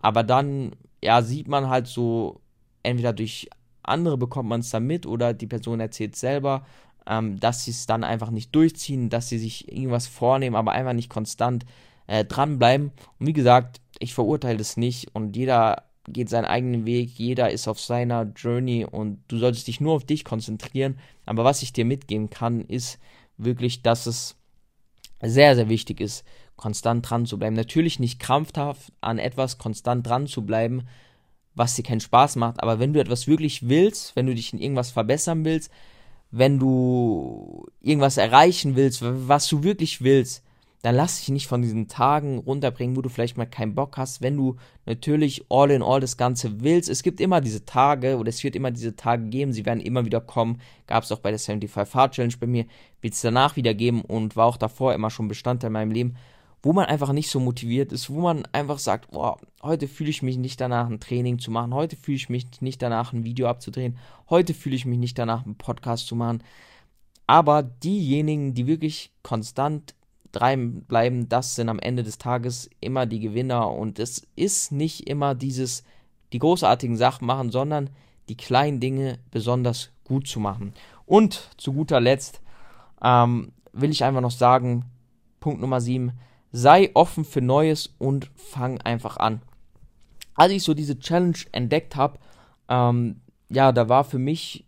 [0.00, 2.40] Aber dann, ja, sieht man halt so,
[2.86, 3.48] entweder durch
[3.82, 6.66] andere bekommt man es dann mit oder die Person erzählt selber,
[7.06, 10.92] ähm, dass sie es dann einfach nicht durchziehen, dass sie sich irgendwas vornehmen, aber einfach
[10.92, 11.64] nicht konstant
[12.06, 12.92] äh, dranbleiben.
[13.18, 17.66] Und wie gesagt, ich verurteile das nicht und jeder geht seinen eigenen Weg, jeder ist
[17.66, 20.98] auf seiner Journey und du solltest dich nur auf dich konzentrieren.
[21.24, 22.98] Aber was ich dir mitgeben kann, ist
[23.36, 24.36] wirklich, dass es
[25.20, 26.24] sehr, sehr wichtig ist,
[26.56, 27.56] konstant dran zu bleiben.
[27.56, 30.86] Natürlich nicht krampfhaft an etwas konstant dran zu bleiben,
[31.56, 34.60] was dir keinen Spaß macht, aber wenn du etwas wirklich willst, wenn du dich in
[34.60, 35.72] irgendwas verbessern willst,
[36.30, 40.42] wenn du irgendwas erreichen willst, was du wirklich willst,
[40.82, 44.22] dann lass dich nicht von diesen Tagen runterbringen, wo du vielleicht mal keinen Bock hast,
[44.22, 46.88] wenn du natürlich all in all das Ganze willst.
[46.88, 50.04] Es gibt immer diese Tage oder es wird immer diese Tage geben, sie werden immer
[50.04, 50.60] wieder kommen.
[50.86, 52.66] Gab es auch bei der 75 Hard Challenge bei mir,
[53.00, 56.16] wird es danach wieder geben und war auch davor immer schon Bestandteil in meinem Leben,
[56.62, 60.22] wo man einfach nicht so motiviert ist, wo man einfach sagt, boah, heute fühle ich
[60.22, 63.46] mich nicht danach, ein Training zu machen, heute fühle ich mich nicht danach, ein Video
[63.48, 63.98] abzudrehen,
[64.30, 66.42] heute fühle ich mich nicht danach, einen Podcast zu machen.
[67.26, 69.94] Aber diejenigen, die wirklich konstant
[70.30, 73.70] bleiben, das sind am Ende des Tages immer die Gewinner.
[73.70, 75.84] Und es ist nicht immer dieses,
[76.32, 77.90] die großartigen Sachen machen, sondern
[78.28, 80.72] die kleinen Dinge besonders gut zu machen.
[81.06, 82.40] Und zu guter Letzt
[83.02, 84.84] ähm, will ich einfach noch sagen,
[85.40, 86.12] Punkt Nummer 7,
[86.56, 89.42] sei offen für Neues und fang einfach an.
[90.34, 92.18] Als ich so diese Challenge entdeckt habe,
[92.68, 94.64] ähm, ja, da war für mich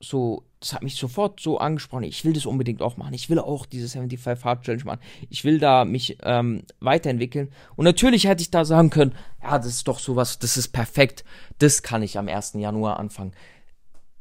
[0.00, 2.04] so das hat mich sofort so angesprochen.
[2.04, 3.12] Ich will das unbedingt auch machen.
[3.12, 5.00] Ich will auch diese 75 Hard Challenge machen.
[5.28, 7.52] Ich will da mich ähm, weiterentwickeln.
[7.76, 11.22] Und natürlich hätte ich da sagen können, ja, das ist doch sowas, das ist perfekt.
[11.58, 12.54] Das kann ich am 1.
[12.54, 13.34] Januar anfangen.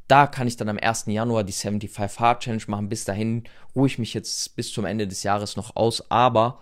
[0.09, 1.05] Da kann ich dann am 1.
[1.07, 2.89] Januar die 75 Hard Challenge machen.
[2.89, 6.11] Bis dahin ruhe ich mich jetzt bis zum Ende des Jahres noch aus.
[6.11, 6.59] Aber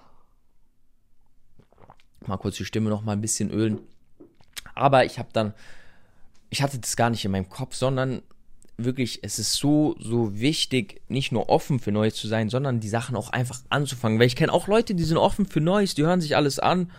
[2.28, 3.80] mal kurz die Stimme noch mal ein bisschen ölen.
[4.76, 5.54] Aber ich habe dann,
[6.50, 8.22] ich hatte das gar nicht in meinem Kopf, sondern
[8.78, 12.90] wirklich, es ist so, so wichtig, nicht nur offen für Neues zu sein, sondern die
[12.90, 14.20] Sachen auch einfach anzufangen.
[14.20, 16.92] Weil ich kenne auch Leute, die sind offen für Neues, die hören sich alles an,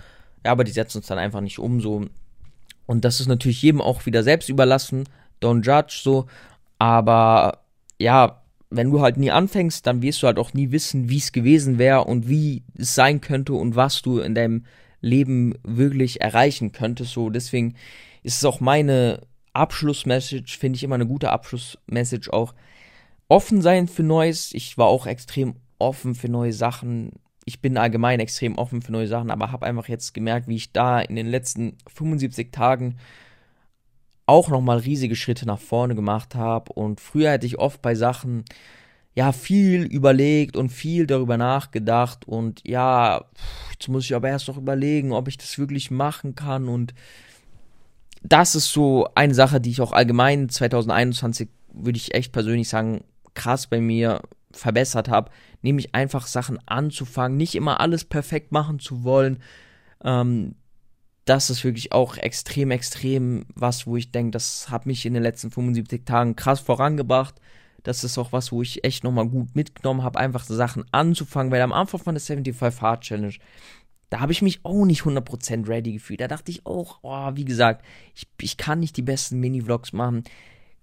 [0.45, 2.07] ja, aber die setzen uns dann einfach nicht um so.
[2.87, 5.09] Und das ist natürlich jedem auch wieder selbst überlassen,
[5.41, 6.27] don't judge so.
[6.79, 7.59] Aber
[7.99, 11.33] ja, wenn du halt nie anfängst, dann wirst du halt auch nie wissen, wie es
[11.33, 14.65] gewesen wäre und wie es sein könnte und was du in deinem
[15.03, 17.13] Leben wirklich erreichen könntest.
[17.13, 17.75] So, deswegen
[18.23, 19.21] ist es auch meine
[19.53, 22.55] Abschlussmessage finde ich immer eine gute Abschlussmessage auch.
[23.29, 24.53] Offen sein für Neues.
[24.55, 27.13] Ich war auch extrem offen für neue Sachen.
[27.45, 30.73] Ich bin allgemein extrem offen für neue Sachen, aber habe einfach jetzt gemerkt, wie ich
[30.73, 32.97] da in den letzten 75 Tagen
[34.27, 36.73] auch nochmal riesige Schritte nach vorne gemacht habe.
[36.73, 38.45] Und früher hätte ich oft bei Sachen
[39.15, 43.25] ja viel überlegt und viel darüber nachgedacht und ja,
[43.73, 46.95] jetzt muss ich aber erst noch überlegen, ob ich das wirklich machen kann und
[48.23, 53.03] das ist so eine Sache, die ich auch allgemein 2021, würde ich echt persönlich sagen,
[53.35, 54.23] krass bei mir
[54.53, 55.31] verbessert habe,
[55.63, 59.39] nämlich einfach Sachen anzufangen, nicht immer alles perfekt machen zu wollen.
[60.05, 60.55] Ähm,
[61.25, 65.23] das ist wirklich auch extrem, extrem was, wo ich denke, das hat mich in den
[65.23, 67.37] letzten 75 Tagen krass vorangebracht.
[67.83, 71.63] Das ist auch was, wo ich echt nochmal gut mitgenommen habe, einfach Sachen anzufangen, weil
[71.63, 73.35] am Anfang von der 75 Hard Challenge,
[74.11, 76.21] da habe ich mich auch nicht 100% ready gefühlt.
[76.21, 80.25] Da dachte ich auch, oh, wie gesagt, ich, ich kann nicht die besten Mini-Vlogs machen.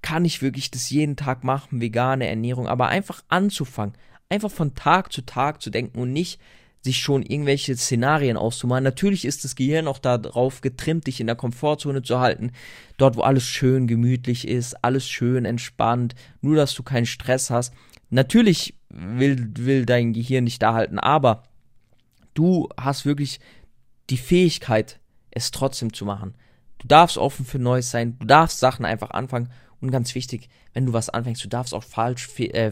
[0.02, 3.96] Kann ich wirklich das jeden Tag machen, vegane Ernährung, aber einfach anzufangen.
[4.30, 6.40] Einfach von Tag zu Tag zu denken und nicht
[6.82, 8.84] sich schon irgendwelche Szenarien auszumalen.
[8.84, 12.52] Natürlich ist das Gehirn auch darauf getrimmt, dich in der Komfortzone zu halten.
[12.98, 17.74] Dort, wo alles schön gemütlich ist, alles schön entspannt, nur dass du keinen Stress hast.
[18.10, 21.44] Natürlich will, will dein Gehirn nicht da halten, aber
[22.34, 23.40] du hast wirklich
[24.10, 25.00] die Fähigkeit,
[25.32, 26.34] es trotzdem zu machen.
[26.80, 29.50] Du darfst offen für Neues sein, du darfst Sachen einfach anfangen
[29.82, 32.72] und ganz wichtig, wenn du was anfängst, du darfst auch falsch, äh,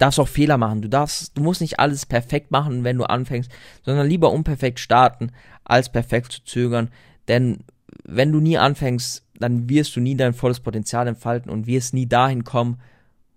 [0.00, 0.82] darfst auch Fehler machen.
[0.82, 3.50] Du darfst, du musst nicht alles perfekt machen, wenn du anfängst,
[3.84, 5.32] sondern lieber unperfekt starten,
[5.64, 6.90] als perfekt zu zögern.
[7.28, 7.58] Denn
[8.04, 12.06] wenn du nie anfängst, dann wirst du nie dein volles Potenzial entfalten und wirst nie
[12.06, 12.80] dahin kommen,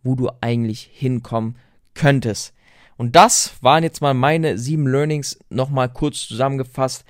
[0.04, 1.58] wo du eigentlich hinkommen
[1.94, 2.54] könntest.
[2.98, 7.06] Und das waren jetzt mal meine sieben Learnings nochmal kurz zusammengefasst.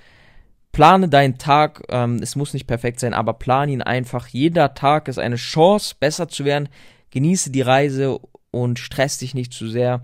[0.72, 4.26] Plane deinen Tag, ähm, es muss nicht perfekt sein, aber plane ihn einfach.
[4.28, 6.68] Jeder Tag ist eine Chance, besser zu werden.
[7.10, 8.18] Genieße die Reise
[8.54, 10.02] und stress dich nicht zu sehr.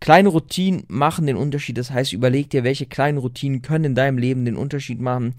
[0.00, 1.78] Kleine Routinen machen den Unterschied.
[1.78, 5.34] Das heißt, überleg dir, welche kleinen Routinen können in deinem Leben den Unterschied machen.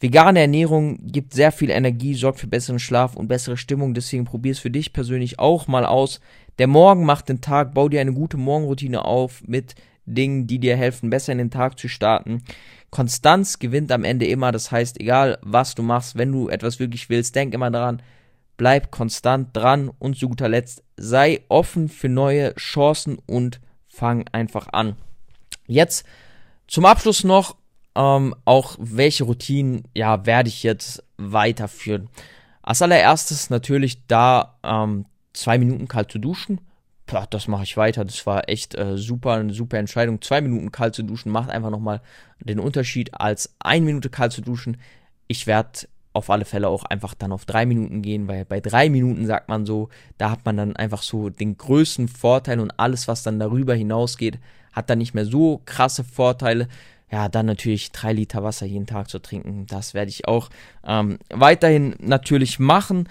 [0.00, 3.94] Vegane Ernährung gibt sehr viel Energie, sorgt für besseren Schlaf und bessere Stimmung.
[3.94, 6.20] Deswegen probier es für dich persönlich auch mal aus.
[6.58, 10.76] Der Morgen macht den Tag, bau dir eine gute Morgenroutine auf mit Dingen, die dir
[10.76, 12.42] helfen, besser in den Tag zu starten.
[12.90, 17.08] Konstanz gewinnt am Ende immer, das heißt, egal was du machst, wenn du etwas wirklich
[17.08, 18.02] willst, denk immer daran,
[18.62, 24.68] bleib konstant dran und zu guter Letzt sei offen für neue Chancen und fang einfach
[24.72, 24.94] an.
[25.66, 26.06] Jetzt
[26.68, 27.56] zum Abschluss noch
[27.96, 32.08] ähm, auch welche Routinen ja werde ich jetzt weiterführen.
[32.62, 36.60] Als allererstes natürlich da ähm, zwei Minuten kalt zu duschen.
[37.06, 38.04] Boah, das mache ich weiter.
[38.04, 40.22] Das war echt äh, super, eine super Entscheidung.
[40.22, 42.00] Zwei Minuten kalt zu duschen macht einfach nochmal
[42.38, 44.76] den Unterschied als eine Minute kalt zu duschen.
[45.26, 48.90] Ich werde auf alle Fälle auch einfach dann auf drei Minuten gehen, weil bei drei
[48.90, 49.88] Minuten sagt man so,
[50.18, 54.38] da hat man dann einfach so den größten Vorteil und alles, was dann darüber hinausgeht,
[54.72, 56.68] hat dann nicht mehr so krasse Vorteile.
[57.10, 59.66] Ja, dann natürlich drei Liter Wasser jeden Tag zu trinken.
[59.66, 60.48] Das werde ich auch
[60.86, 63.06] ähm, weiterhin natürlich machen.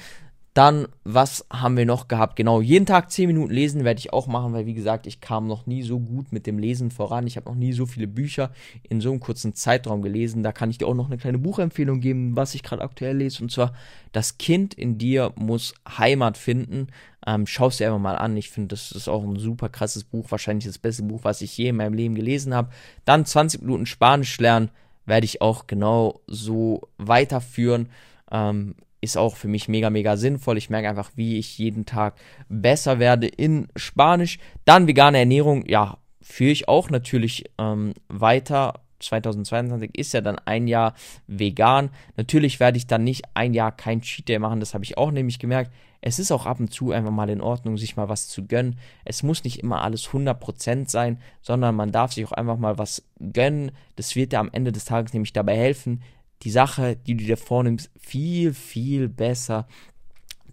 [0.53, 2.35] Dann, was haben wir noch gehabt?
[2.35, 5.47] Genau, jeden Tag 10 Minuten lesen werde ich auch machen, weil wie gesagt, ich kam
[5.47, 7.25] noch nie so gut mit dem Lesen voran.
[7.25, 8.51] Ich habe noch nie so viele Bücher
[8.89, 10.43] in so einem kurzen Zeitraum gelesen.
[10.43, 13.41] Da kann ich dir auch noch eine kleine Buchempfehlung geben, was ich gerade aktuell lese.
[13.41, 13.73] Und zwar,
[14.11, 16.87] Das Kind in dir muss Heimat finden.
[17.25, 18.35] Ähm, Schau es dir einfach mal an.
[18.35, 20.31] Ich finde, das ist auch ein super krasses Buch.
[20.31, 22.71] Wahrscheinlich das beste Buch, was ich je in meinem Leben gelesen habe.
[23.05, 24.69] Dann 20 Minuten Spanisch lernen
[25.05, 27.89] werde ich auch genau so weiterführen.
[28.29, 30.57] Ähm, ist auch für mich mega, mega sinnvoll.
[30.57, 32.15] Ich merke einfach, wie ich jeden Tag
[32.47, 34.37] besser werde in Spanisch.
[34.63, 38.81] Dann vegane Ernährung, ja, führe ich auch natürlich ähm, weiter.
[38.99, 40.93] 2022 ist ja dann ein Jahr
[41.25, 41.89] vegan.
[42.17, 45.11] Natürlich werde ich dann nicht ein Jahr kein Cheat Day machen, das habe ich auch
[45.11, 45.71] nämlich gemerkt.
[46.01, 48.79] Es ist auch ab und zu einfach mal in Ordnung, sich mal was zu gönnen.
[49.05, 53.03] Es muss nicht immer alles 100% sein, sondern man darf sich auch einfach mal was
[53.19, 53.71] gönnen.
[53.95, 56.01] Das wird dir am Ende des Tages nämlich dabei helfen,
[56.43, 59.67] die Sache, die du dir vornimmst, viel, viel besser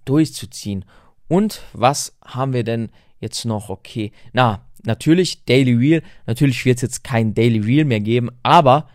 [0.04, 0.84] durchzuziehen.
[1.28, 3.68] Und was haben wir denn jetzt noch?
[3.68, 6.02] Okay, na, natürlich Daily Reel.
[6.26, 8.88] Natürlich wird es jetzt kein Daily Reel mehr geben, aber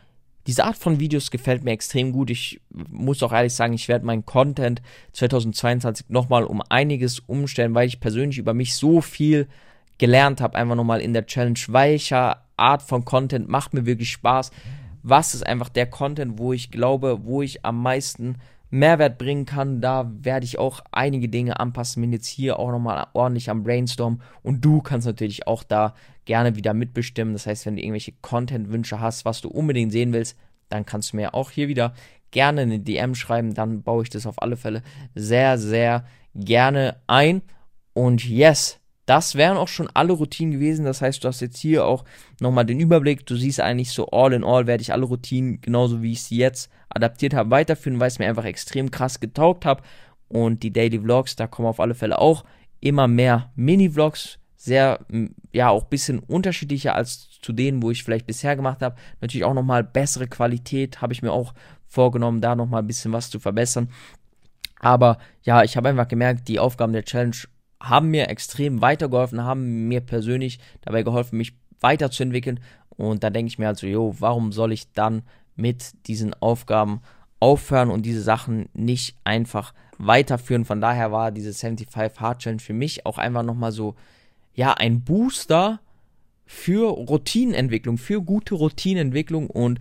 [0.47, 2.29] diese Art von Videos gefällt mir extrem gut.
[2.29, 4.81] Ich muss auch ehrlich sagen, ich werde meinen Content
[5.13, 9.47] 2022 nochmal um einiges umstellen, weil ich persönlich über mich so viel
[9.99, 10.57] gelernt habe.
[10.57, 11.59] Einfach nochmal in der Challenge.
[11.67, 14.51] Welcher Art von Content macht mir wirklich Spaß?
[15.03, 18.37] Was ist einfach der Content, wo ich glaube, wo ich am meisten
[18.73, 19.81] Mehrwert bringen kann.
[19.81, 24.21] Da werde ich auch einige Dinge anpassen, bin jetzt hier auch nochmal ordentlich am Brainstorm
[24.41, 25.93] und du kannst natürlich auch da
[26.25, 27.33] gerne wieder mitbestimmen.
[27.33, 30.37] Das heißt, wenn du irgendwelche Content-Wünsche hast, was du unbedingt sehen willst,
[30.69, 31.93] dann kannst du mir auch hier wieder
[32.31, 34.81] gerne eine DM schreiben, dann baue ich das auf alle Fälle
[35.13, 37.43] sehr, sehr gerne ein.
[37.93, 40.85] Und yes, das wären auch schon alle Routinen gewesen.
[40.85, 42.05] Das heißt, du hast jetzt hier auch
[42.39, 43.25] nochmal den Überblick.
[43.25, 46.37] Du siehst eigentlich so all in all werde ich alle Routinen, genauso wie ich sie
[46.37, 49.83] jetzt adaptiert habe, weiterführen, weil es mir einfach extrem krass getaugt habe.
[50.29, 52.45] Und die Daily Vlogs, da kommen auf alle Fälle auch
[52.79, 54.39] immer mehr Mini-Vlogs.
[54.55, 55.05] Sehr,
[55.51, 58.95] ja, auch ein bisschen unterschiedlicher als zu denen, wo ich vielleicht bisher gemacht habe.
[59.19, 61.53] Natürlich auch nochmal bessere Qualität, habe ich mir auch
[61.85, 63.89] vorgenommen, da nochmal ein bisschen was zu verbessern.
[64.79, 67.35] Aber ja, ich habe einfach gemerkt, die Aufgaben der Challenge
[67.83, 72.61] haben mir extrem weitergeholfen, haben mir persönlich dabei geholfen, mich weiterzuentwickeln.
[72.89, 75.23] Und da denke ich mir also, jo, warum soll ich dann
[75.55, 77.01] mit diesen Aufgaben
[77.39, 80.63] aufhören und diese Sachen nicht einfach weiterführen?
[80.63, 83.95] Von daher war diese 75 Hard Challenge für mich auch einfach nochmal so,
[84.55, 85.79] ja, ein Booster
[86.45, 89.79] für Routinenentwicklung, für gute Routinenentwicklung und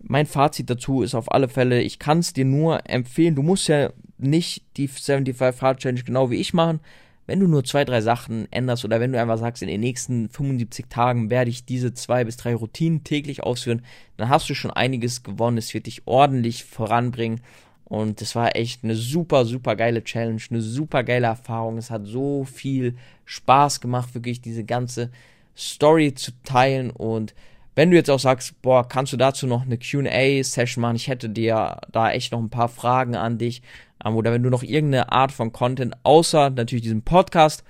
[0.00, 3.68] mein Fazit dazu ist auf alle Fälle, ich kann es dir nur empfehlen, du musst
[3.68, 6.80] ja nicht die 75 Hard Challenge genau wie ich machen,
[7.28, 10.30] wenn du nur zwei, drei Sachen änderst oder wenn du einfach sagst, in den nächsten
[10.30, 13.82] 75 Tagen werde ich diese zwei bis drei Routinen täglich ausführen,
[14.16, 15.58] dann hast du schon einiges gewonnen.
[15.58, 17.42] Es wird dich ordentlich voranbringen.
[17.84, 21.76] Und es war echt eine super, super geile Challenge, eine super geile Erfahrung.
[21.76, 25.10] Es hat so viel Spaß gemacht, wirklich diese ganze
[25.54, 26.90] Story zu teilen.
[26.90, 27.34] Und
[27.74, 30.96] wenn du jetzt auch sagst, boah, kannst du dazu noch eine QA-Session machen?
[30.96, 33.60] Ich hätte dir da echt noch ein paar Fragen an dich
[34.04, 37.64] oder wenn du noch irgendeine Art von Content außer natürlich diesem Podcast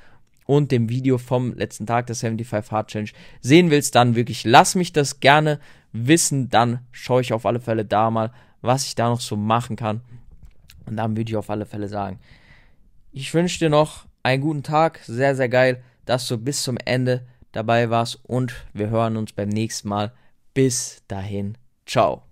[0.46, 3.10] und dem Video vom letzten Tag der 75 Hard Challenge
[3.40, 5.60] sehen willst, dann wirklich lass mich das gerne
[5.92, 6.48] wissen.
[6.48, 10.00] Dann schaue ich auf alle Fälle da mal, was ich da noch so machen kann.
[10.86, 12.18] Und dann würde ich auf alle Fälle sagen,
[13.12, 15.00] ich wünsche dir noch einen guten Tag.
[15.06, 18.20] Sehr, sehr geil, dass du bis zum Ende dabei warst.
[18.24, 20.12] Und wir hören uns beim nächsten Mal.
[20.54, 21.56] Bis dahin.
[21.86, 22.27] Ciao.